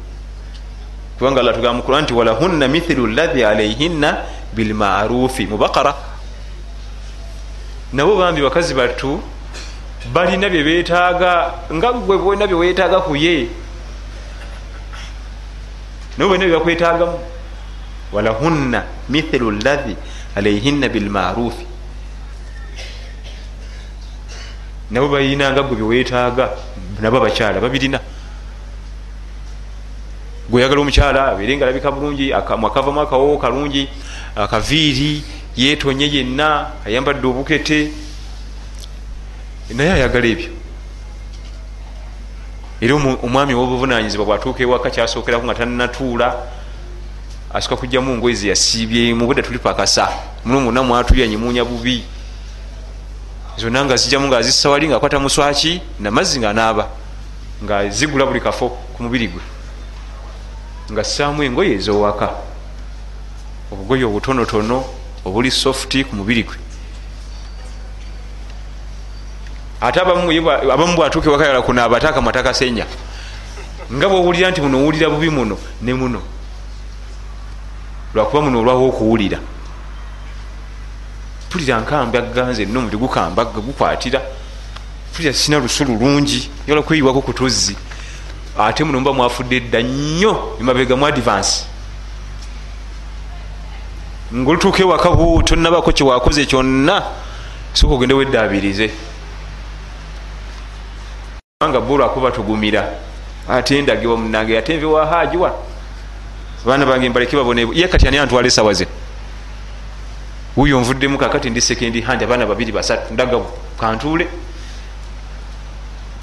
[1.18, 6.09] kubanga alla tugamba mukuran nti walahunna mithilu lahi alaihinna bilmarufi mubakara
[7.92, 9.20] nabo bambi bakazi battu
[10.12, 13.48] balina byebetaaga nga gwe bwena byewetaaga ku ye.
[16.18, 17.18] Nabo bwena byebakwetaagamu
[18.12, 19.96] walahunna mithilu lahi
[20.36, 21.66] alaihinna bilmarufi
[24.90, 26.50] nabo balinanga gwe byewetaaga
[27.00, 28.00] nabo abakyala babirina.
[30.50, 33.88] Gweyagala omukyala abeere nga alabika bulungi akavamu akawowo kalungi
[34.36, 35.22] akaviiri
[35.56, 37.92] yetonye yenna ayambadde obukete
[39.74, 40.50] naye ayagala ebyo.
[42.80, 46.36] Era omwami wobuvunanyizibwa bwatuuka ewaka kyasookeraku nga tanatuula
[47.52, 50.08] asuka kujjamu ngoye zeyasiibyemu bwedda tuli pakasa.
[50.44, 52.04] Muno mwonna mwatulyanyimunya bubi.
[53.58, 56.88] Zonna nga zijjamu nga azisawali nga akwata muswaki namazzi nga anaaba
[57.64, 59.42] nga zigula buli kafo ku mubiri gwe.
[60.92, 62.30] Nga ssaamu engoye ezowaka.
[63.72, 66.56] Obugoye obutonotono obuli softi ku mubiri gwe.
[69.80, 72.86] Ate abamu bwatuuka ewakayala kunaaba ate akamwa takasenya
[73.92, 76.22] nga bwowulira nti muno owulira bubi muno ne muno.
[78.14, 79.38] Lwakuba muno olwawo okuwulira.
[81.50, 84.20] Pulira nkamba ganze no omuli gukambaga gukwatira.
[85.12, 87.76] Pulira sina lusu lulungi yola kweyiwako ku tuzzi
[88.58, 91.64] ate muno muba mwafudde dda nnyo emabega mu advance
[94.34, 97.02] ngaolutuuka ewaka bu tonabako kyewakoze kyonna?
[97.72, 98.90] Soka ogende weddaabirize
[101.58, 102.88] kubanga bo lwakuba tugumira.
[103.48, 105.54] Ate ndagibwa munange ate nve wahajiwa
[106.64, 107.66] abaana bange mbaleke babone.
[107.74, 108.86] Ye kati ani antwala esawa ze?
[110.56, 113.14] Wuyo nvuddemu kakati ndi sekendi handi abaana babiri basatu.
[113.14, 113.40] Ndaga
[113.80, 114.28] kantuule.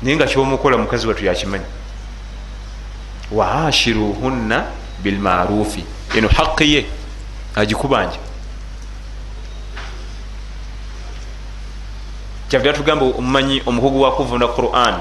[0.01, 1.65] Naye nga kyomukola mukazi watu yakimanyi.
[3.31, 4.65] Waashiruhunna
[5.03, 5.83] bilmarufi
[6.17, 6.85] eno haqi ye
[7.57, 8.19] agikubanja
[12.49, 14.95] kyavira tugamba omumanyi omukugu wa kuvunda quran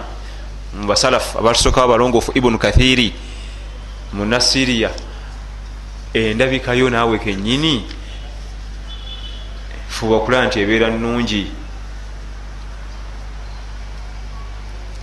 [0.74, 3.12] mubasalafu abatusooka abalongoofu ibunu kathiri
[4.12, 4.90] munasiriya
[6.14, 7.84] endabikayo naawe kenyini
[9.88, 11.46] fuba okulaba nti ebeera nungi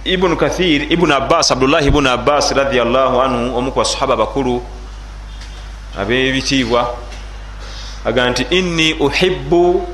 [0.04, 4.60] ibunu kathir ibunu abbas abdullahi ibunu abbas radiallahu anhu omu ku basahaba bakulu
[5.98, 6.92] abebitiibwa
[8.06, 9.88] aga nti inni uhibu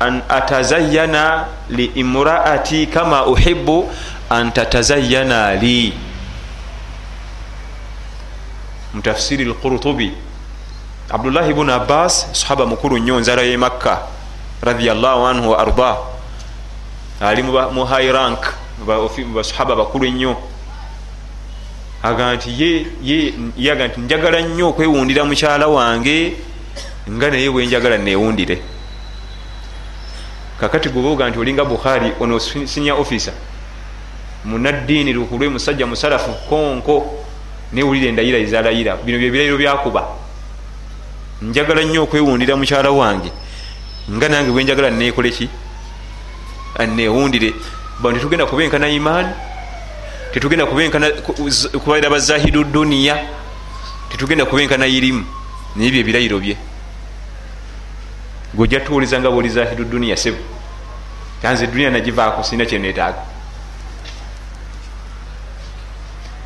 [0.00, 3.90] an atazayana li imraati kama uhibu
[4.30, 5.92] an tatazayana li.
[8.94, 10.12] Mutafsiri lqurtubi
[11.10, 14.02] abdullahi bunu abbas sahaba mukulu nnyo nzala ye makka
[14.62, 15.92] radiallahu anhu wa arda.
[17.20, 20.36] Ali mu high rank mubasahaba bakulu ennyo
[22.02, 22.86] aga nti
[23.58, 26.38] yaga nti njagala nnyo okwewundira mukyala wange
[27.10, 28.62] nga naye bwenjagala newundire
[30.60, 33.34] kakati gwebaoga nti olinga bukhari ono sinya officer
[34.44, 37.24] munaddiini lukulwe musajja musalafu konko
[37.72, 40.08] newulire endayira ezalayira bino byebirayiro byakuba.
[41.42, 43.30] Njagala nnyo okwewundira mukyala wange
[44.10, 45.48] nga nange bwenjagala nekoleki
[46.96, 47.54] newundire
[48.00, 49.32] ba tetugenda kubenkana imaani
[50.32, 51.10] tetugenda kubenkana
[51.84, 53.16] kubaira bazahidu duniya
[54.10, 55.24] tetugenda kubenkana irimu.
[55.76, 56.56] Naye byo ebirayiro bye
[58.54, 60.38] gweojja tuwuliza nga bwoli zahidu duniya sebo
[61.42, 63.22] kanze duniya nagivaako sina kyenetaaga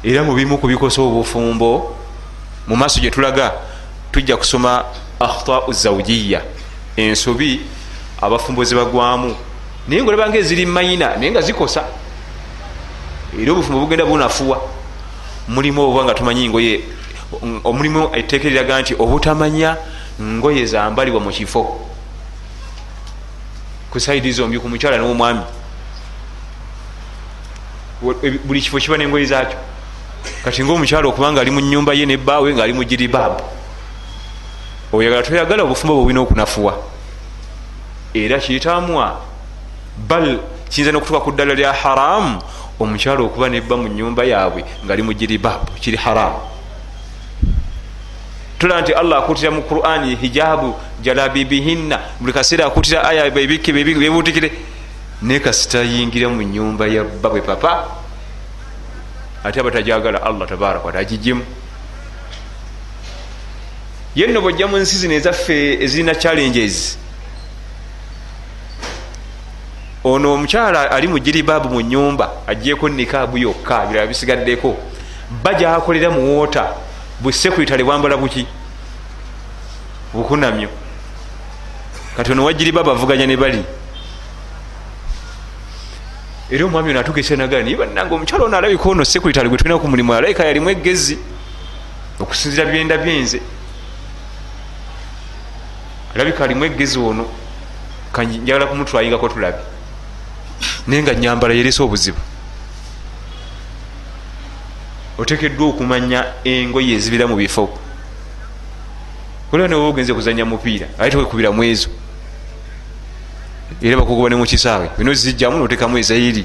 [0.03, 1.97] era mubimu kubikosa obufumbo
[2.67, 3.53] mu maaso gyetulaga
[4.13, 4.85] tujja kusoma
[5.21, 6.43] akhtau zawjiya
[6.97, 7.61] ensobi
[8.21, 9.37] abafumbo zebagwamu
[9.89, 11.85] naye ngaolabanga eziri mayina naye nga zikosa.
[13.41, 14.61] Era obufumbo bugenda bunafuwa.
[15.49, 16.81] Mulimu obuba nga tumanyi ngoye
[17.65, 19.77] omulimu etteeka eriraga nti obutamanya
[20.21, 21.81] ngoye zambalibwa mu kifo
[23.93, 25.45] ku saidi zombi ku mukyala n'omwami.
[28.45, 29.59] Buli kifo kiba nengoye zakyo
[30.45, 33.43] kati ngaomukyala okubanga ali mu nyumba ye nebbaawe ngaali mu jiribaabu
[34.93, 36.75] oyagala toyagala obufumbo bwe bulina okunafuwa.
[38.15, 39.21] Era kitamwa
[40.09, 42.41] bal kiyinza nokutuka ku ddala lya haramu
[42.81, 46.41] omukyala okuba nebba mu nyumba yaabwe ngaali mu jiribaabu kiri haramu
[48.59, 54.53] tola nti allah akutira mu qurani hijabu jalabibihinna buli kaseera akutira aya bebikke bebutikire
[55.23, 57.87] naye kasitayingira mu nyumba ya babwe papa.
[59.45, 61.43] Ate abatajagala allah tabaraka watagijemu
[64.15, 66.99] yenno bwojja mu nsi zino ezaffe ezirina challenges.
[70.05, 74.77] Ono omukyala ali mu jiribaabu mu nyumba agyeko nikaabu yokka birala bisigaddeko.
[75.43, 76.75] Baja akolera mu woota
[77.21, 78.47] busekuritale bwambala buki?
[80.15, 80.82] Bukunamyo
[82.17, 83.65] kati ono wajiribaabu avuganya ne bali.
[86.51, 89.89] Era omwami ono atugesa nagala naye bannanga omukyala ono alabika ono sekuritale gwe tulina ku
[89.89, 91.19] mulimu alabika yalimu egezi
[92.21, 93.41] okusinzira byenda byenze.
[96.15, 97.25] Alabika alimu egezi ono
[98.13, 99.63] kanjagala kumutwayingako tulabe.
[100.87, 102.19] Naye nga nyambala yeresa obuzibu.
[105.19, 107.79] Otekeddwa okumanya engoye ezibira mu bifo.
[109.53, 111.89] Olaba nawe ogenze kuzanya mupiira ate tewekubiramu ezo
[113.83, 116.45] era bakugoba ne mukisaawe bino zijjamu notekamu ezairi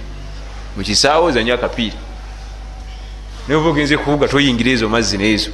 [0.77, 1.95] mukisaawe ozanya akapiira.
[3.47, 5.51] Naye ogenze kuvuga toyingira ezo mazzi neezo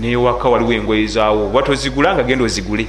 [0.00, 1.46] newaka waliwo engoye zaawo.
[1.46, 2.86] Oba tozigula nga genda ozigule.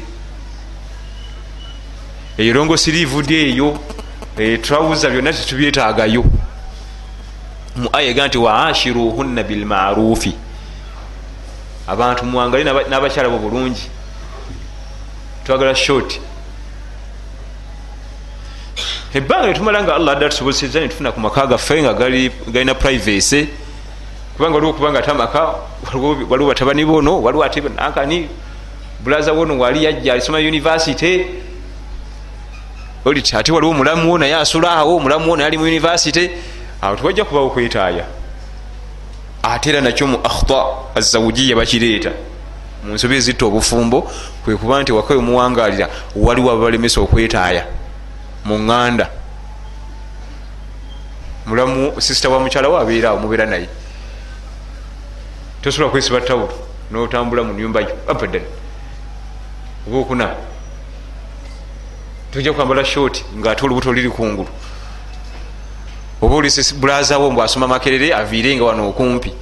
[2.38, 3.80] Eyo rongo sirivudi eyo?
[4.62, 6.24] Trousa byonna tetubyetaagayo.
[7.76, 10.34] Mu aya ega nti waashiruhunna bilmarufi
[11.88, 13.90] abantu muwangali n'abakyala bo bulungi.
[15.46, 16.20] Twagala short
[19.14, 23.48] ebbanga lyetumala nga allah adda tusobozeseza netufuna ku maka gaffe nga galina privacy
[24.36, 25.56] kubanga waliwo okubanga ate amaka
[26.30, 28.30] waliwo batabani bono waliwo ate nankani
[29.04, 31.26] bulaza wono wali yajja alisoma university
[33.06, 36.30] olit ate waliwo omulamu wo naye asulaawo omulamu wo naye ali mu university
[36.82, 38.06] awo tewajja kubawo kwetaaya.
[39.44, 42.12] Ate era nakyo mu akhta azawujiya bakireeta.
[42.84, 44.12] Mu nsobi ezitta obufumbo
[44.46, 47.66] kwe kuba nti waka omuwangalira waliwo ababalemesa okwetaaya
[48.46, 49.10] mu ŋŋanda
[51.46, 53.68] mulamu sisita wa mukyalawo abeeraawo mubeera naye.
[55.62, 56.54] Tosobola kwesiba tawulo
[56.92, 58.42] notambula mu nyumba yo abadan
[59.88, 60.36] oba okuna?
[62.32, 64.50] Tojja kwambala shoti ngaate olubuto liri kungulu
[66.22, 69.34] oba olisi bulazawo mbw asoma makerere aviire nga wano okumpi.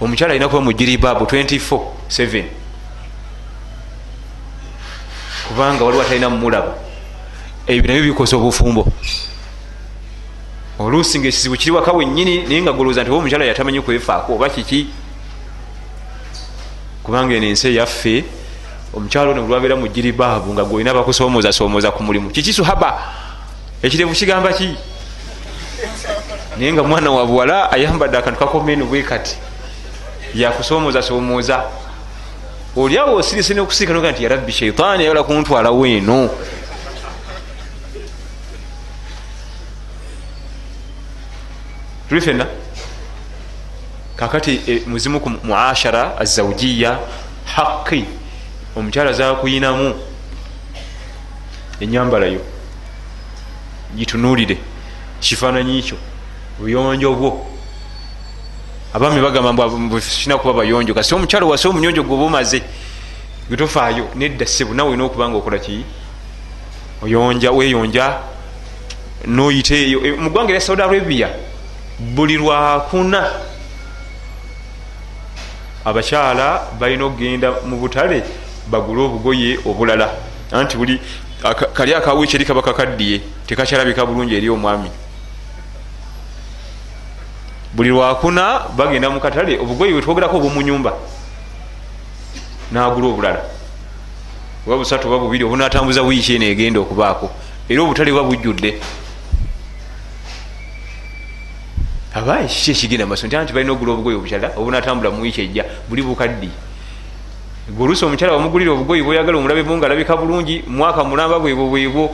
[0.00, 2.44] Omukyala alina kuba mugiribabu 247
[5.48, 6.85] kubanga waliwo atalina mumulaba
[7.66, 8.86] ebyo nabyo bikosa obufumbo.
[10.78, 14.48] Oluusi nga ekizibu kiri waka wenyini naye nga golooza nti oba omukyala yatamanyi kwefaako oba
[14.48, 14.86] kiki?
[17.02, 18.24] Kubanga eno ensi eyaffe
[18.94, 23.02] omukyalo ono lwabeera mugiribaabu nga golina bakusomooza somooza ku mulimu kiki suhaba?
[23.82, 24.76] Ekirevu kigamba ki?
[26.58, 29.36] Naye nga mwana wa buwala ayambadde akantu kakomenu bwe kati
[30.34, 31.64] yakusomooza somooza
[32.76, 36.30] oliawo osirise nokusiika noga nti yarabbi sheitaani ayagala kuntwalawo eno
[42.08, 42.46] tuli fenna
[44.16, 46.98] kakati e, muzimu ku muashara azawujiya
[47.44, 48.04] haqi
[48.76, 49.94] omukyala zakuyinamu
[51.80, 52.40] enyambalayo
[53.96, 54.58] gitunulire
[55.20, 55.96] kifaananyi kyo.
[56.58, 57.46] Buyonjo bwo.
[58.94, 59.68] Abaami bagamba
[60.00, 60.94] kina kuba bayonjo.
[60.94, 62.62] Kasi omukyalo wasi omunyonjo gwe obumaze
[63.50, 65.84] getofaayo nedda sebu nawe olina okuba nga okola ki?
[67.02, 68.18] Oyonja weyonja
[69.26, 71.28] noyita eyo mu ggwanga erya saudi arabia
[71.98, 73.30] buli lwakuna
[75.84, 78.22] abakyala balina okugenda mu butale
[78.70, 80.10] bagule obugoye obulala.
[80.52, 81.00] Anti buli
[81.74, 84.90] kali akawiiki eri kaba kakaddiye tekakyalabika bulungi eri omwami.
[87.72, 90.92] Buli lwakuna bagenda mu katale obugoye bwetwogerako obumunyumba
[92.72, 93.40] nagula obulala.
[94.66, 97.30] Oba busatu oba bubiri obunatambuza wiiki eno egenda okubaako.
[97.68, 98.80] Era obutale buba bujjudde
[102.16, 106.02] abaye kiki ekigenda maso nti anti balina ogula obugoye obukyala obunatambula mu wiiki ejja buli
[106.02, 106.48] bukaddi.
[107.68, 112.10] Golusi omukyala wamugulira obugoye bweyagala omulabemu nga alabika bulungi mwaka mulamba bwebwo bwebwo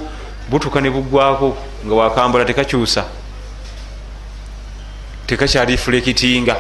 [0.50, 3.05] butuka ne buggwako nga wakambala tekakyusa.
[5.26, 6.57] Tekakyali fulekitinga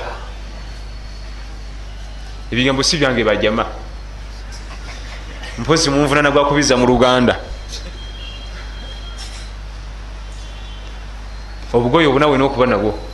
[2.52, 3.66] ebigambo si byange bajama.
[5.58, 7.40] Mpozi munvunana gwakubiza mu luganda.
[11.72, 13.11] Obugoye obunawe nokuba nabwo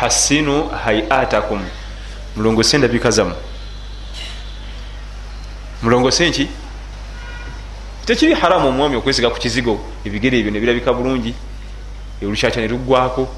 [0.00, 1.64] hasinu hayatakum.
[2.36, 3.34] Mulongose endabika zamu
[5.82, 6.48] mulongose nki
[8.06, 11.34] tekiri haramu omwami okwesiga ku kizigo ebigere ebyo nebirabika bulungi
[12.22, 13.28] olukyakya neluggwako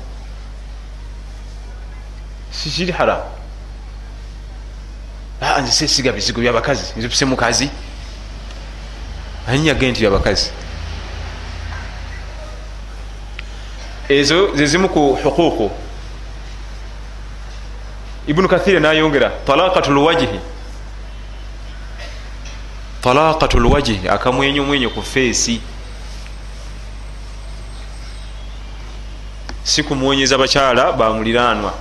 [2.51, 3.25] sikiri haramu.
[5.63, 7.71] Nze sesiga bizigo byabakazi nzipuse mukazi
[9.49, 10.51] anyage nti byabakazi
[14.09, 15.71] ezo zezimu ku huquuqu
[18.31, 20.41] ibunu kathiri nayongera talaqatu lwajihi
[23.03, 25.61] talaqatu lwajihi akamwenyo mwenyo ku feesi.
[29.63, 31.75] Si kumwonyeza bakyala bamuliranwa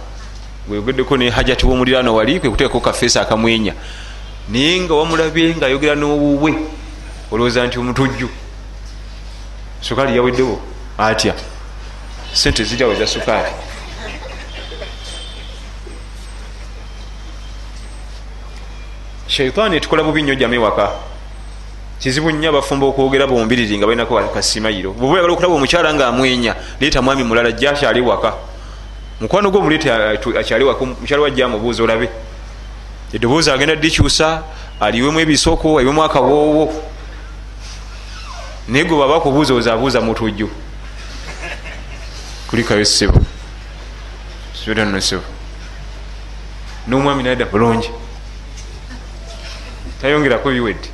[0.70, 3.74] wegeddeko ne hajati womuliranwa wali kwekuteekako kafeesi akamwenya.
[4.50, 6.54] Naye nga wamulabye ngaayogera n'owuwe
[7.32, 8.30] olowooza nti omutujju.
[9.82, 10.60] Sukaali yaweddewo?
[10.98, 11.34] Atya?
[12.34, 13.69] Sente zijjawo eza sukaali
[19.30, 20.90] shaitaani etukola bubi nnyo jama ewaka
[22.00, 24.94] kizibu nnyo abafumba okwogera bombiriri nga balinako kasimayiro.
[24.94, 28.34] Bwe oyagala okulaba omukyala nga amwenya leeta mwami mulala jja akyali waka.
[29.22, 30.10] Mukwano gwe omuleeta
[30.40, 32.10] akyali waka mukyala wajja amubuuza olabe.
[33.14, 34.44] Eddoboozi agenda dikyusa
[34.80, 36.74] aliwemu ebisoko aliwemu akawoowo.
[38.68, 40.50] Naye gwe baba kubuuza ozaabuuza mutujju.
[42.48, 43.20] Kulikayo ssebo
[44.54, 45.24] sibetanno ssebo
[46.88, 47.92] n'omwami nadda bulungi
[50.02, 50.90] tayongerako biwedde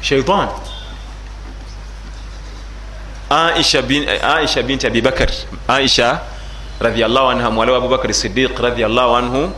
[0.00, 0.48] shaitan
[3.30, 5.28] aisha, bin, aisha binti abibakar
[5.68, 6.20] aisha
[6.80, 9.52] radiallahu anha muwala wa abubakar sidiq radiallahu anhu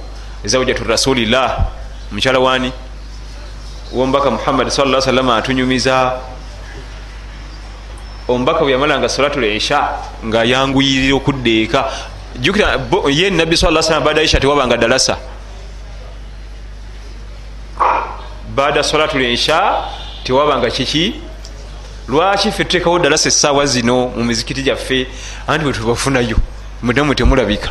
[0.44, 1.68] zaujatu rasulillah.
[2.12, 2.72] Mukyala wani?
[3.92, 6.20] Womubaka muhammad sa salama atunyumiza.
[8.28, 11.90] Omubaka bwe yamalanga salatu lisha nga yanguyirira okudda eka
[12.40, 15.16] jukira ye nabbi sa salama bada isha tewabanga dalasa
[18.54, 19.84] bada salatu lisha
[20.24, 21.14] tewabanga kiki
[22.08, 25.06] lwaki fe tuteekawo dalasa essaawa zino mu mizikiti gyaffe
[25.46, 26.36] anti bwe tubafunayo
[26.82, 27.70] mudamu temulabika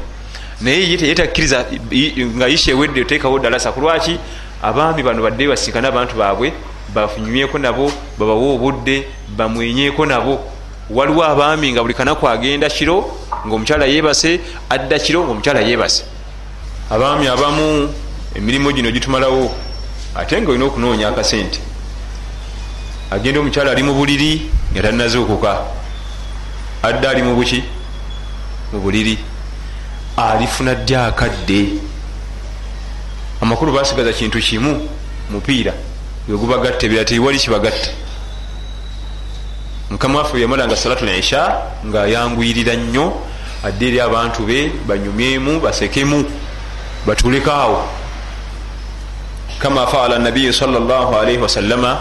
[0.62, 1.66] naye ye teyetakkiriza
[2.38, 4.20] nga isha ewedde oteekawo dalasa kulwaki
[4.64, 6.54] abaami bano badde basiika n'abantu baabwe
[6.94, 9.08] bafunyweko nabo babawe obudde
[9.38, 10.40] bamwenyeko nabo
[10.90, 16.04] waliwo abaami nga buli kanaku agenda kiro ngaomukyala yebase adda kiro ngaomukyala yebase
[16.90, 17.94] abaami abamu
[18.36, 19.52] emirimu gino gitumalawo
[20.16, 21.60] ate nga olina okunoonya akasente.
[23.12, 25.62] Agenda omukyala ali mu buliri nga tanazuukuka
[26.84, 27.64] adda ali mu buki?
[28.74, 29.18] Mu buliri.
[30.18, 31.80] Alifuna ddy akadde?
[33.42, 34.90] Amakulu basigaza kintu kimu
[35.32, 35.74] mupiira.
[36.28, 37.90] Wegubagatta ebira tewali kibagatta
[39.90, 43.14] mukama waffe yamalanga salatu lisha nga yanguyirira nnyo
[43.64, 46.26] adde eri abantu be banyumyemu basekemu
[47.08, 47.84] batulekaawo
[49.60, 52.00] kama faala nabiyi salllahalaihi wasallama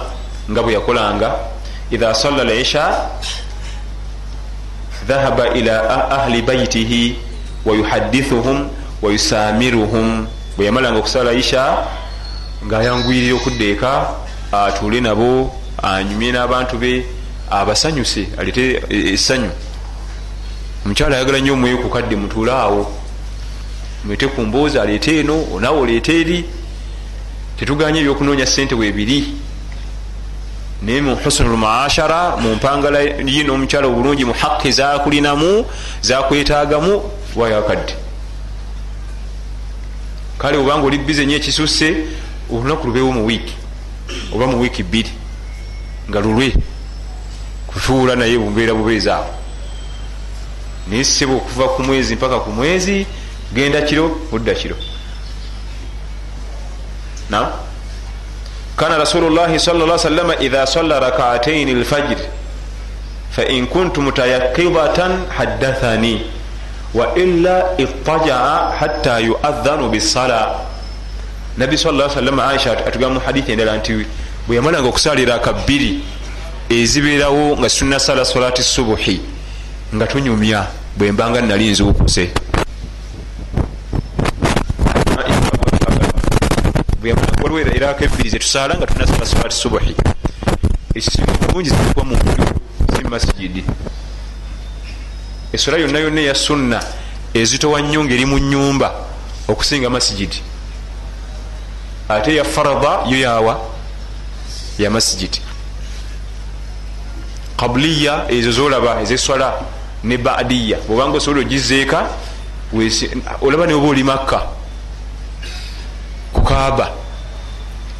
[0.51, 1.33] nga bwe yakolanga
[1.91, 3.09] idha salla lisha
[5.09, 7.17] dhahaba ila ahli baitihi
[7.65, 8.69] wayuhadithuhum
[9.03, 10.27] wayusamiruhum
[10.57, 11.79] bwe yamalanga okusala isha
[12.67, 13.93] ngaayanguyirira okudda eka
[14.53, 17.18] atuule nabo anyumye n'abantu be
[17.51, 19.51] abasanyuse alete essanyu
[20.85, 22.93] omukyala ayagala nnyo omweyo ku kadde mutuule awo.
[24.05, 26.45] Mwete ku mboozi aleete eno onaawe oleete eri.
[27.57, 29.35] Tetuganye ebyokunoonya sente weebiri
[30.83, 35.67] naye mu husnu lmaashara mu mpangala yi n'omukyala obulungi mu haqi zakulinamu
[36.03, 37.03] zakwetaagamu
[37.37, 37.95] wayo akadde
[40.39, 42.07] kale obanga oli bize nyo ekisusse
[42.53, 43.55] olunaku lubeewo mu wiiki
[44.33, 45.11] oba mu wiiki bbiri
[46.11, 46.55] nga lulwe
[47.79, 49.31] kutuula naye bubeera bubeezi awo.
[50.91, 53.07] Naye seba okuva ku mwezi mpaka ku mwezi
[53.55, 54.77] genda kiro budda kiro.
[57.31, 57.53] Na
[58.77, 62.23] kana rasulu llahi sal lla salama idha salla rakataini lfajiri
[63.31, 66.23] fain kuntu mutayakidatan haddathani
[66.95, 70.61] waila itajaa hatta yuadhanu bisala
[71.57, 74.07] nabbi sa salama aisha atugamba mu hadithi endala nti
[74.47, 76.01] bwe yamalanga okusalira akabbiri
[76.69, 79.21] ezibeerawo nga tunasala solati subuhi
[79.95, 80.67] nga tunyumya
[80.97, 82.31] bwembanga nali nzuukuse.
[87.43, 89.95] Waliwo erako ebbiri zetusala nga tunasala solati subuhi.
[90.95, 92.33] Ekisinga obulungi zikuba muntu
[92.97, 93.65] si masigidi
[95.53, 96.83] esola yonna yonna eya sunna
[97.35, 98.93] ezitowa nnyo ngaeri mu nyumba
[99.49, 100.43] okusinga masigidi
[102.09, 103.61] ate ya farada yo yawa
[104.79, 105.41] ya masigidi
[107.59, 109.53] kabuliya ezo zolaba ezeswala
[110.05, 112.07] ne badiya bwobanga osobola ogizeeka
[113.41, 114.43] olaba neoba oli makka.
[116.33, 116.91] Kukaaba.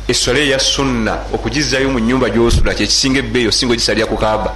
[0.09, 1.19] Eswala eya sunna.
[1.35, 4.55] Okugizayo mu nyumba gyosula kyekisinga ebbeeyi osinga ogisalira kukaaba.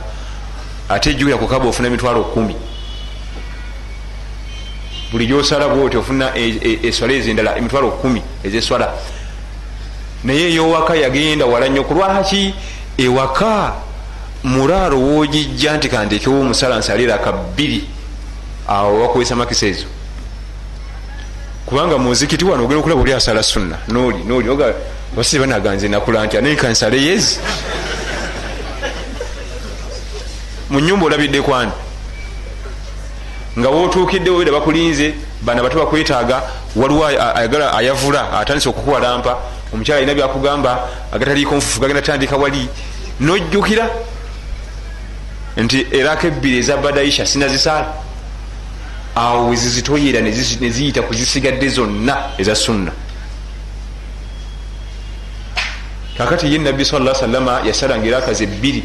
[0.88, 2.55] Ate ejuira kukaaba ofuna emitwalo kumi.
[5.11, 8.22] Buli gyosala bwoti ofuna eswala ezendala emitwalo kumi.
[8.44, 8.92] Ezeswala
[10.24, 12.55] naye eyowaka yagenda wala nnyo kulwaki
[12.98, 13.72] ewaka
[14.45, 17.84] mulaalo wogijja nti kandekewo omusala nsalira kabbiri
[18.68, 19.86] awo wakwesa makisa ezo.
[21.66, 24.74] Kubanga muzikiti wano ogenda okulaba oli asala sunna noli noli
[25.16, 27.38] basi banaganze nakula ntya naye kansale yezi?
[30.70, 31.72] Mu nyumba olabidde kwani
[33.59, 36.43] nga wotuukiddewo era bakulinze bana bato bakwetaaga
[36.76, 39.36] waliwo ayagala ayavula atandise okukuwalampa
[39.74, 42.68] omukyala alina byakugamba agataliiko nfufu gagenda tandika wali
[43.20, 43.90] nojjukira
[45.57, 47.92] nti erako ebbiri eza badaisha sinazisaala
[49.14, 50.20] awo wezizitoyera
[50.61, 52.92] neziyita kuzisigadde zonna eza sunna.
[56.18, 58.84] Kakati ye nabbi sala salama yasalanga erakazi ebbiri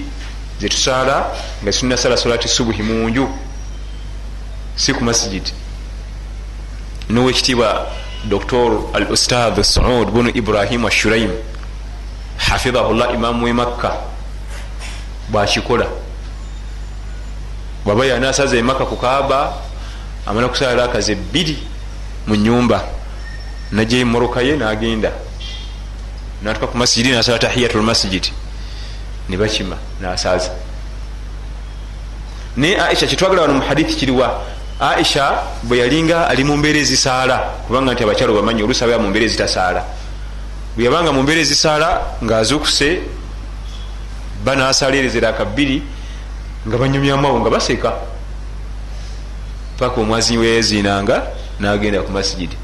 [0.59, 1.31] zetusaala
[1.63, 3.29] nga tunasala solati subuhi munju
[4.75, 5.51] si ku masigidi
[7.09, 7.87] nowekitiibwa
[8.25, 11.31] dr al ustad saud bunu ibrahim ashuraim
[12.37, 13.93] hafidhahullah imamu wemakka
[15.29, 15.85] bwakikola
[17.87, 19.53] bwaba yanasaza emaka ku kaaba
[20.25, 21.57] amala kusala rakazi ebbiri
[22.27, 22.83] mu nyumba
[23.71, 25.11] najja emoroka ye nagenda.
[26.43, 28.33] Natuka ku masijidi nasala tahiyatu lmasijidi
[29.29, 30.51] nebakima nasaza
[32.57, 34.43] naye aisha kyetwagala wano muhadithi kiriwa
[34.79, 39.25] aisha bwe yalinga ali mu mbeera ezisaala kubanga nti abakyalo bamanyi olusi abaya mu mbeera
[39.25, 39.81] ezitasaala.
[40.75, 42.99] Bwe yabanga mu mbeera ezisaala ngaazukuse
[44.43, 45.96] banasalerezera akabbiri
[46.67, 47.91] nga banyumyamu abo nga baseka
[49.79, 51.23] paka omwazinyi weyazinanga
[51.59, 52.57] nagenda ku masijidi.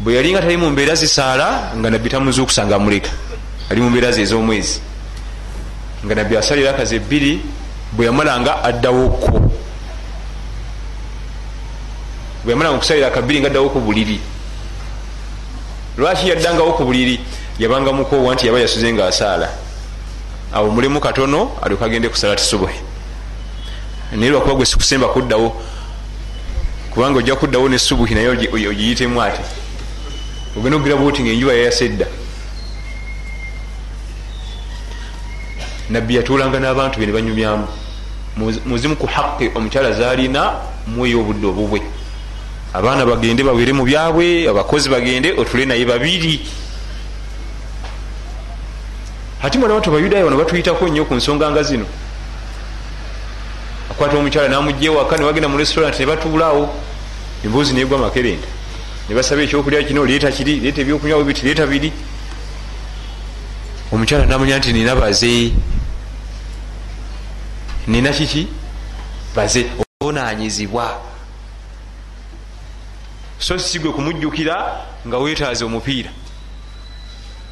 [0.00, 3.10] Bwe yalinga tali mu mbeera zisaala nga nabbi tamuzukusa nga amuleka.
[3.70, 4.82] Ali mu mbeera ze ez'omwezi.
[6.04, 7.40] Nga nabbi asalira akazi ebbiri
[7.94, 9.30] bwe yamalanga addawoko
[12.44, 14.20] bwe yamalanga okusalira akabbiri nga addawo ku buliri.
[15.96, 17.22] Lwaki yaddangawo ku buliri?
[17.56, 19.48] Yabanga mukoowa nti yaba yasuze nga asaala.
[20.52, 22.83] Awo mulimu katono alyoka agende ku salati subuhi
[24.16, 25.62] naye lwakuba gwe sikusemba kuddawo.
[26.90, 29.42] Kubanga ojja kuddawo ne subuhi naye ogiyitemu ate.
[30.56, 32.06] Ogenda okugira buti nga enjuba yayasedda
[35.90, 37.66] nabbi yatuulanga n'abantu be ne banyumyamu.
[38.66, 40.54] Muzimu ku haqi omukyala zaalina
[40.86, 41.82] mueyo obudde obubwe.
[42.72, 46.40] Abaana bagende bawere mu byabwe abakozi bagende otule naye babiri.
[49.42, 51.86] Ati mwana watu abayudaaya wano batuyitako nnyo ku nsonga nga zino
[53.94, 56.68] akwata omukyala namugja ewaka newagenda mu restaurant nebatuulaawo
[57.44, 58.48] emboozi negwa makerenda.
[59.08, 61.92] Nebasaba ekyokulya kino leeta kiri leeta ebyokunywa biti leeta biri
[63.92, 65.52] omukyala namanya nti nina baze.
[67.86, 68.48] Nina kiki?
[69.36, 69.66] Baze
[70.00, 71.00] obonanyizibwa
[73.38, 76.10] so sigwe kumujjukira nga wetaaze omupiira.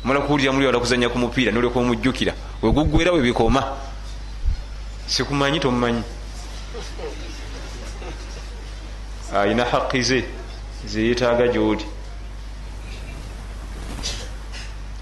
[0.05, 2.35] Mala kuwulira muli wala kuzanya ku mupiira nolyoka omujjukira.
[2.63, 3.63] Weguggwera webikoma
[5.07, 6.03] sikumanyi tomumanyi
[9.35, 10.25] ayina haqi ze
[10.87, 11.85] zeyetaaga gyoli.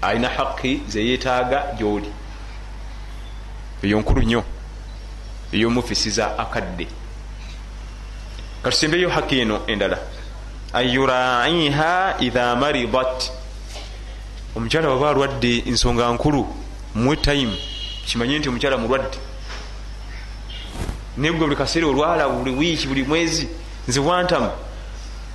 [0.01, 2.11] Ayina haqi zeyetaaga gyoli.
[3.83, 4.43] Eyo nkulu nnyo.
[5.53, 6.87] Eyomufisiza akadde.
[8.63, 9.97] Katusembeyo haqi eno endala.
[10.73, 13.31] Ayuraiha idha maridat.
[14.55, 16.47] Omukyala waba alwadde ensonga nkulu
[16.95, 17.57] mwe time
[18.05, 19.17] kimanye nti omukyala mulwadde.
[21.17, 23.47] Naye gwe buli kaseera olwala buli wiiki buli mwezi
[23.91, 24.51] nze wantamu.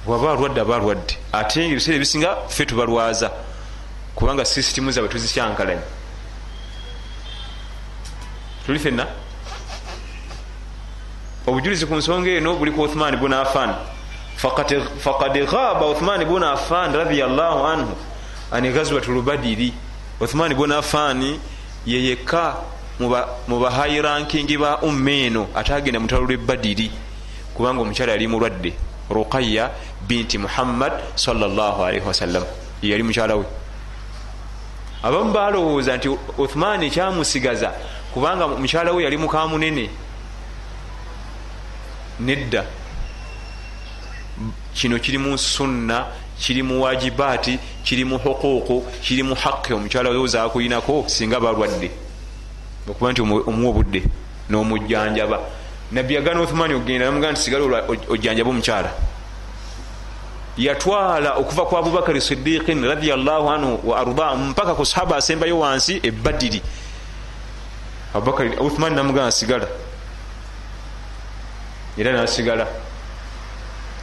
[0.07, 1.19] Waba alwadde aba alwadde.
[1.33, 3.31] Ate ebiseera ebisinga ffe tubalwaza.
[4.15, 5.83] Kubanga sisitimu zabwe tuzikyankalanye
[8.67, 9.07] tuli fenna
[11.47, 13.75] obujulizi ku nsonga eno buli ku uthman bun afan
[14.37, 17.95] fakad ghaba uthman bun afan radiallahu anhu
[18.53, 19.73] ani gazwat lubadiri.
[20.21, 21.39] Uthman bun afan
[21.87, 22.57] yeyeka
[22.99, 26.91] mu bahairankingi ba umma eno ate agenda mutalo lwebadiri
[27.57, 28.73] kubanga omukyala yali mulwadde
[29.11, 29.71] ruqaya
[30.09, 30.93] binti muhammad
[32.07, 32.45] wasallam
[32.83, 33.45] yeyali mukyala we.
[35.03, 37.73] Abamu balowooza nti uthman kyamusigaza
[38.15, 39.91] kubanga mukyala we yali mukamunene.
[42.21, 42.65] Nedda.
[44.75, 46.07] Kino kiri mu sunna
[46.39, 51.91] kiri mu wajibaati kiri mu huquuqu kiri mu haqi omukyala we ozakuyinako singa balwadde.
[52.89, 54.03] Okuba nti omuwa obudde
[54.51, 55.41] n'omujjanjaba
[55.93, 58.91] nabbi yagana uthmani ogenda namugaa nti sigala ojjanjaba omukyala.
[60.57, 66.63] Yatwala okuva ku abubakari sidiqin radiallahu anhu wa arda mpaka ku sahaba asembayo wansi ebadiri
[68.15, 69.69] abubakari uthmani namugaa sigala.
[71.99, 72.67] Era nasigala.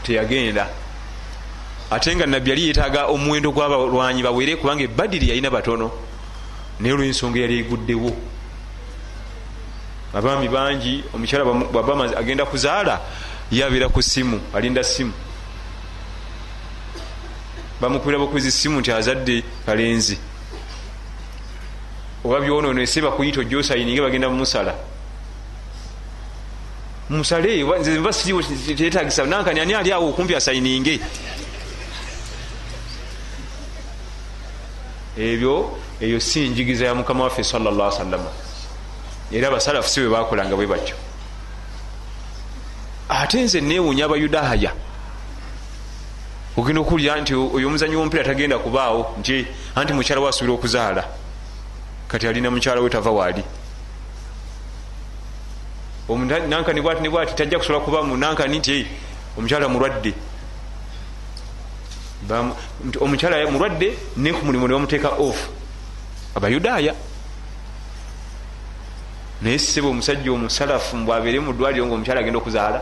[0.03, 0.67] Teyagenda.
[1.91, 5.91] Ate nga nabbi yali yetaaga omuwendo gw'abalwanyi bawere kubanga ebadiri yalina batono.
[6.79, 8.32] Naye olwensonga yali eguddewo
[10.13, 13.01] abaami bangi omukyala bwaba agenda kuzaala
[13.51, 15.13] yabeera ku simu alinda simu.
[17.81, 20.17] Bamukubira bukuzi simu nti azadde kalenzi.
[22.23, 24.73] Oba byonono ese bakuyita ojosayininge bagenda mumusala.
[27.09, 28.41] Musale nze mba siriwo
[28.77, 30.99] tetagisa nankani ani ali awo okumpi asayininge
[35.17, 38.31] ebyo eyo si njigiza ya mukama waffe salllah sallama
[39.33, 40.95] era abasalafu si bwe bakolanga bwe batyo.
[43.09, 44.71] Ate nze newunya abayudaaya.
[46.57, 51.03] Ogenda okuwulira nti oyo omuzanyi womupiira tagenda kubaawo nti anti mukyala wasubira okuzaala.
[52.07, 53.43] Kati alina mukyala we tava waali.
[56.49, 58.87] Nankani bwati ne bwati tajja kusobola kuba munankani nti
[59.37, 60.13] omukyala mulwadde.
[63.01, 65.49] Omukyala mulwadde ne ku mulimu ne bamuteeka off.
[66.35, 66.93] Abayudaaya
[69.43, 72.79] naye sebe omusajja omusalafu bwabeere mu ddwaliro nga omukyala agenda okuzaala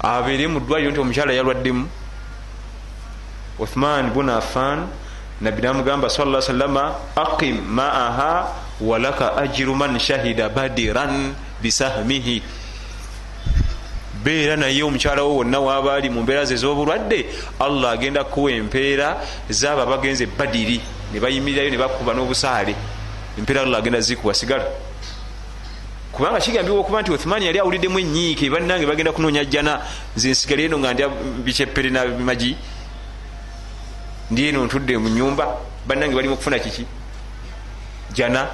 [0.00, 1.84] abeere mu ddwaliro nti omukyala yalwaddemu.
[3.58, 4.88] Uthman bun affan
[5.40, 8.48] nabbi namugamba sala salama aqim maaha
[8.80, 12.42] walaka ajiru man shahida badiran bisahmihi.
[14.24, 17.26] Beera naye omukyala wo wonna waba ali mu mbeera ze ez'obulwadde
[17.60, 20.80] allah agenda kuwa empeera zaabo abagenze badiri.
[21.12, 22.74] Ne bayimirirayo ne bakuba n'obusaale
[23.40, 24.64] empeera allah agenda zikuwa sigala.
[26.12, 29.80] Kubanga kigambibwa okuba nti uthmani yali awuliddemu enyiike bannange bagenda kunoonya jjana
[30.16, 31.08] nze nsigale eno nga ndya
[31.44, 32.56] biceppere na bimagi
[34.30, 36.84] ndi eno ntudde mu nyumba bannange balimu okufuna kiki?
[38.12, 38.48] Jana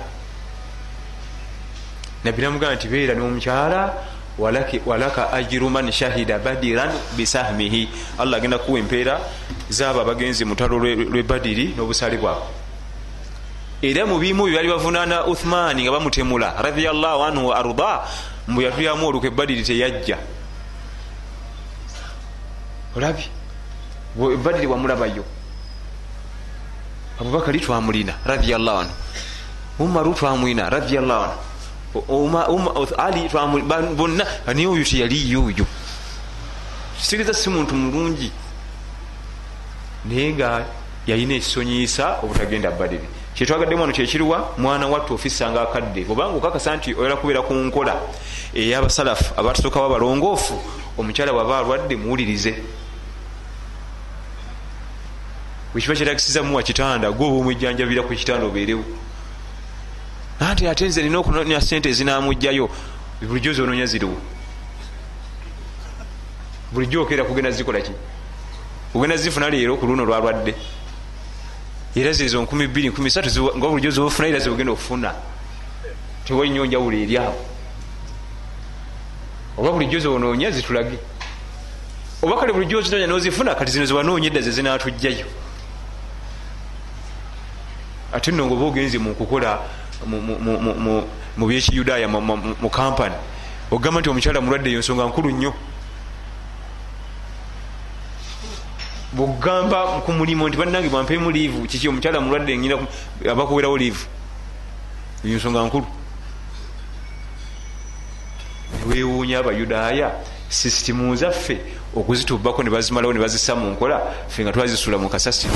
[2.25, 3.95] nabbi namugamba nti beera n'omukyala
[4.87, 9.21] walaka ajiru man shahida badiran bisahmihi allah agenda kuwa empeera
[9.71, 12.66] zaabo abagenzi mutalo lwe badiri n'obusaale bwabwe
[13.83, 18.01] era mu bimu byebali bavunaana uthmani nga bamutemula radiallahu anhu wa arda
[18.49, 20.19] mbu yatulyamu olukwe badiri teyajja.
[22.97, 23.29] Olabye
[24.17, 25.25] badiri wamulabayo
[27.21, 28.95] abubakari twamulina radiallahu anhu.
[29.79, 31.39] Umaru twamwina radiallahu anhu.
[32.99, 33.29] Ali
[33.97, 35.67] bonna naye oyo teyaliyo oyo
[37.01, 38.33] kitegeza si muntu mulungi.
[40.05, 40.65] Naye nga
[41.07, 46.07] yalina ekisonyiisa obutagenda badiri kyetwagaddemu wano kyekiriwa mwana watte ofisanga akadde.
[46.09, 47.95] Obanga okakasa nti oyala kubeera ku nkola
[48.55, 50.55] eyabasalafu abatusookawo abalongoofu
[50.99, 52.55] omukyala waba alwadde muwulirize.
[55.75, 58.85] Wekiba kyetagisiza muwa kitanda gwoba omwijjanjabira ku kitanda obeerewo.
[60.41, 62.71] Anti ate nze nina okunonya sente ezinamugjayo
[63.21, 64.17] bulijjo zononya ziriwo.
[66.73, 67.93] Bulijjo okeera kugenda zikola ki?
[68.95, 70.55] Ogenda zifuna leero ku luno lwalwadde
[71.97, 75.15] era zezo 23 nga bulijjo zofuna era zebugenda okufuna.
[76.25, 77.41] Tewalinyo njawulo eryawo
[79.59, 80.99] oba bulijjo zononya zitulage.
[82.23, 85.27] Oba kale bulijjo zinonya nozifuna kati zino zewanonya edda zezinatugjayo
[88.13, 89.59] ate nno ngaoba ogenze mukukola
[91.37, 93.15] mu byekiyudaaya mu kampani
[93.71, 95.53] ogamba nti omukyala mulwadde eyo nsonga nkulu nnyo
[99.17, 102.77] bwogamba ku mulimu nti bannange bwampemu liivu kiki omukyala mulwadde nyina
[103.25, 104.07] abakuwerawo liivu
[105.25, 105.87] eyo nsonga nkulu.
[108.87, 110.13] Newewuunya abayudaaya
[110.49, 111.57] sisitimu zaffe
[111.97, 115.55] okuzitubbako ne bazimalawo ne bazissa mu nkola fe nga twazisula mu kasasiro.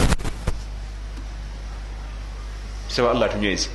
[2.88, 3.68] Saba allah tunyweze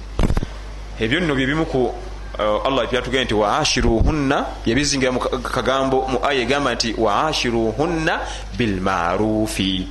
[0.99, 1.93] ebyo nno byebimu ku
[2.39, 8.19] allah byatugambye nti waashiruhunna yabizingira mu kagambo mu aya egamba nti waashiruhunna
[8.57, 9.87] bilmarufi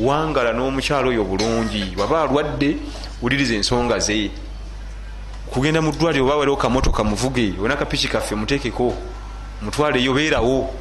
[0.00, 2.76] wangala n'omukyalo oyo bulungi waba alwadde
[3.22, 4.30] wuliriza ensonga ze.
[5.52, 8.94] Kugenda mu ddwaliro oba waliwo kamotoka muvuge ona kapiki kaffe muteekeko
[9.62, 10.74] mutwaleyo beerawo.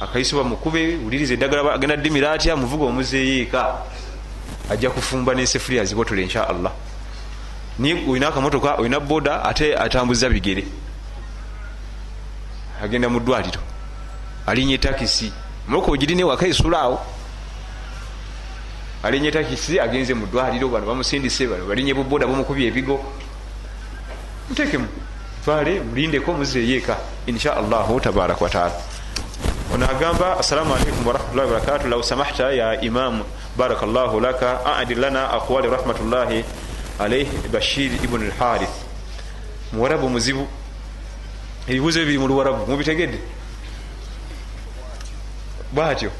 [0.00, 3.74] Akaiso bamukube wuliriza eddagala agenda ddimira atya muvuge omuzeeyo eka
[4.70, 6.72] ajja kufumba nesefuriya zibotole insha allah
[7.78, 10.64] ni olina akamotoka olina boda ate atambuza bigere.
[12.82, 13.60] Agenda mu ddwaliro.
[14.46, 15.32] Alinye takisi.
[15.68, 17.00] Muloko ogirine waka esulaawo
[19.02, 23.02] alinye takisi agenze mu ddwaliro bano bamusindise bano balinye buboda bamukubye ebigo.
[24.48, 24.88] Mutekemu.
[25.44, 26.96] Twale mulindeko muzeeyo eka
[27.26, 28.74] insha allahu tabaraka wataala
[29.74, 33.24] ono agamba assalamu alaikum warahmatullahi wabarakatu lau samahta ya imamu
[33.56, 34.64] baraka llahu laka.
[34.78, 36.44] Adil lana aqwali rahmatullahi
[36.98, 38.76] alaih bashir ibn lharith
[39.72, 40.48] muwarabu muzibu.
[41.68, 43.18] Ebibuzo ebiri mu luwarabu mubitegedde?
[45.72, 46.10] Bwatyo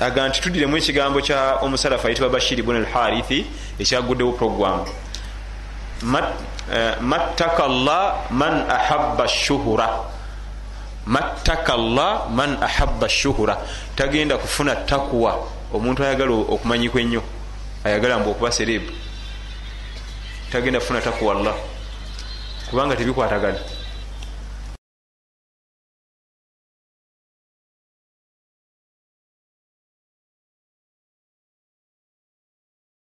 [0.00, 3.46] aga nti tuddiremu ekigambo kya omusalafu ayitibwa bashir ibn lharithi
[3.78, 4.84] ekyaguddewo program
[7.00, 9.88] mattaka llah man ahabba shuhura
[11.06, 13.56] mattaka llah man ahabba shuhura
[13.96, 17.22] tagenda kufuna takuwa omuntu ayagala okumanyikwa ennyo.
[17.84, 18.92] Ayagala mbu okuba serebu
[20.56, 21.54] tagenda kufuna takuwa llah
[22.70, 23.58] kubanga tebikwatagana